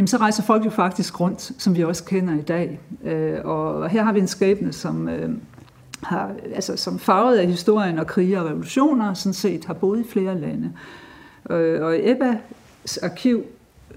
[0.00, 2.80] jamen så rejser folk jo faktisk rundt, som vi også kender i dag.
[3.04, 5.30] Øh, og her har vi en skæbne, som, øh,
[6.02, 10.08] har, altså, som farvet af historien og krige og revolutioner, sådan set har boet i
[10.10, 10.72] flere lande.
[11.50, 13.44] Øh, og Ebbas arkiv,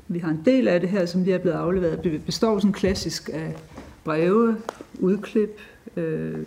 [0.08, 3.30] vi har en del af det her, som lige er blevet afleveret, består sådan klassisk
[3.34, 3.56] af
[4.04, 4.58] breve,
[4.99, 5.58] udklip,
[5.97, 6.38] øh,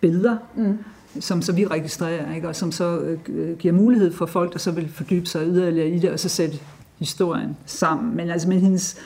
[0.00, 0.78] billeder, mm.
[1.20, 2.48] som så vi registrerer, ikke?
[2.48, 5.98] og som så øh, giver mulighed for folk, der så vil fordybe sig yderligere i
[5.98, 6.58] det, og så sætte
[6.98, 8.16] historien sammen.
[8.16, 9.00] Men altså men hendes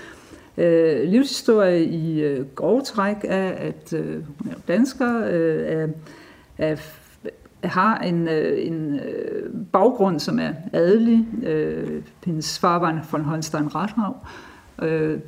[0.57, 5.88] øh, livshistorie i øh, grove træk er, at øh, hun er dansker, øh, er,
[6.59, 6.76] er,
[7.64, 11.26] har en, øh, en øh, baggrund, som er adelig.
[11.43, 14.16] Øh, hendes far var en von Holstein Rathav,
[14.82, 15.18] øh,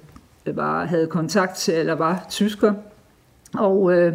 [0.47, 2.75] var, havde kontakt til, eller var tysker,
[3.55, 4.13] og øh,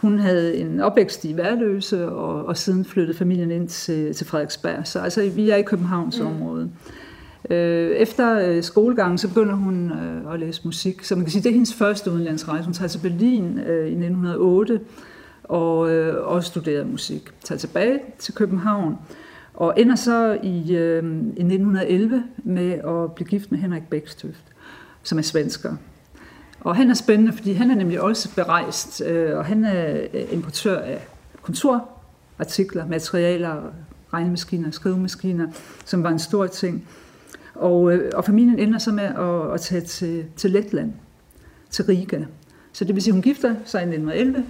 [0.00, 4.86] hun havde en opvækst i Værløse, og, og siden flyttede familien ind til, til Frederiksberg.
[4.86, 6.70] Så altså, vi er i Københavns mm.
[7.50, 11.04] Øh, efter øh, skolegangen, så begynder hun øh, at læse musik.
[11.04, 12.64] Så man kan sige, det er hendes første udenlandsrejse.
[12.64, 14.80] Hun tager til Berlin øh, i 1908
[15.44, 17.30] og øh, også studerer musik.
[17.44, 18.96] Tager tilbage til København
[19.54, 24.44] og ender så i, øh, i 1911 med at blive gift med Henrik Bækstøft,
[25.02, 25.74] som er svensker.
[26.60, 29.00] Og han er spændende, fordi han er nemlig også berejst,
[29.34, 31.06] og han er importør af
[31.42, 33.62] kontorartikler, materialer,
[34.12, 35.46] regnemaskiner, skrivemaskiner,
[35.84, 36.88] som var en stor ting.
[37.60, 40.92] Og, øh, og familien ender så med at, at tage til, til Letland,
[41.70, 42.20] til Riga.
[42.72, 44.44] Så det vil sige, at hun gifter sig i 1911,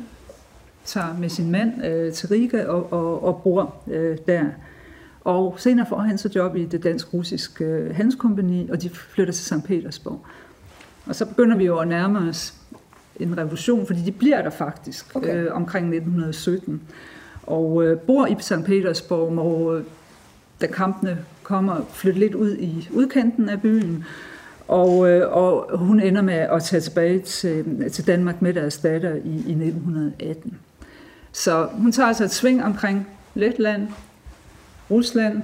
[0.84, 4.44] tager med sin mand øh, til Riga og, og, og bor øh, der.
[5.20, 9.44] Og senere får han så job i det dansk-russiske øh, handelskompani, og de flytter til
[9.44, 9.64] St.
[9.64, 10.20] Petersborg.
[11.06, 12.54] Og så begynder vi jo at nærme os
[13.16, 15.44] en revolution, fordi de bliver der faktisk okay.
[15.44, 16.82] øh, omkring 1917.
[17.42, 18.64] Og øh, bor i St.
[18.64, 19.84] Petersborg, hvor øh,
[20.61, 21.18] da kampene
[21.51, 24.05] kommer flytte lidt ud i udkanten af byen,
[24.68, 29.14] og, øh, og hun ender med at tage tilbage til, til Danmark med deres datter
[29.14, 30.59] i, i 1918.
[31.32, 33.88] Så hun tager altså et sving omkring Letland,
[34.90, 35.42] Rusland,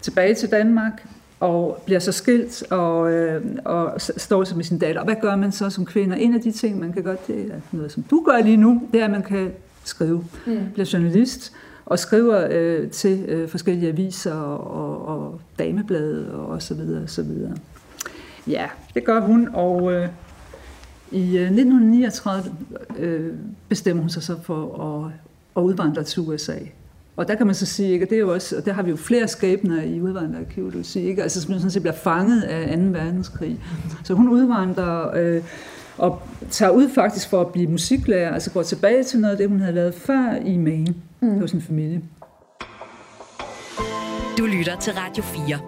[0.00, 1.06] tilbage til Danmark,
[1.40, 5.00] og bliver så skilt og, øh, og står så med sin datter.
[5.00, 6.18] Og hvad gør man så som kvinde?
[6.18, 8.88] En af de ting, man kan gøre, det er noget, som du gør lige nu,
[8.92, 9.52] det er, at man kan
[9.84, 10.24] skrive.
[10.46, 10.58] Mm.
[10.72, 11.52] Bliver journalist
[11.86, 17.22] og skriver øh, til øh, forskellige aviser og, og dameblade og så videre, og så
[17.22, 17.56] videre.
[18.46, 20.08] Ja, det gør hun, og øh,
[21.10, 22.56] i øh, 1939
[22.98, 23.32] øh,
[23.68, 25.12] bestemmer hun sig så for at,
[25.56, 26.56] at udvandre til USA.
[27.16, 28.82] Og der kan man så sige, ikke, og det er jo også, og der har
[28.82, 31.22] vi jo flere skæbner i udvandrerarkivet, du sige, ikke?
[31.22, 32.82] altså som sådan set bliver fanget af 2.
[32.84, 33.60] verdenskrig.
[34.04, 35.42] Så hun udvandrer øh,
[36.02, 39.48] og tager ud faktisk for at blive musiklærer, altså går tilbage til noget af det,
[39.48, 41.40] hun havde lavet før i Maine mm.
[41.40, 42.02] hos sin familie.
[44.38, 45.58] Du lytter til Radio 4.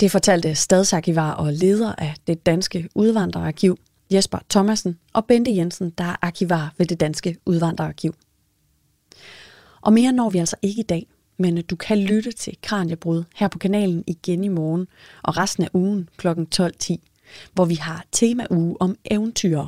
[0.00, 3.78] Det fortalte stadsarkivar og leder af det danske udvandrerarkiv,
[4.12, 8.14] Jesper Thomasen og Bente Jensen, der er arkivar ved det danske udvandrerarkiv.
[9.80, 11.06] Og mere når vi altså ikke i dag,
[11.38, 14.86] men du kan lytte til Kranjebrud her på kanalen igen i morgen
[15.22, 16.28] og resten af ugen kl.
[16.28, 16.96] 12.10,
[17.52, 19.62] hvor vi har tema uge om eventyr.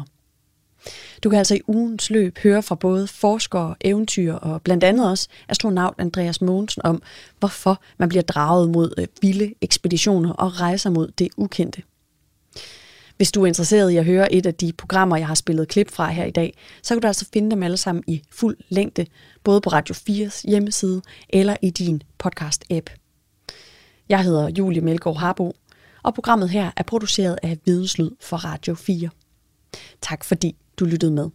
[1.25, 5.29] Du kan altså i ugens løb høre fra både forskere, eventyr og blandt andet også
[5.49, 7.03] astronaut Andreas Mogensen om,
[7.39, 11.83] hvorfor man bliver draget mod øh, vilde ekspeditioner og rejser mod det ukendte.
[13.17, 15.91] Hvis du er interesseret i at høre et af de programmer, jeg har spillet klip
[15.91, 19.07] fra her i dag, så kan du altså finde dem alle sammen i fuld længde,
[19.45, 22.97] både på Radio 4's hjemmeside eller i din podcast-app.
[24.09, 25.53] Jeg hedder Julie Melgaard Harbo,
[26.05, 29.09] og programmet her er produceret af Videnslyd for Radio 4.
[30.01, 31.31] Tak fordi du lyttede med.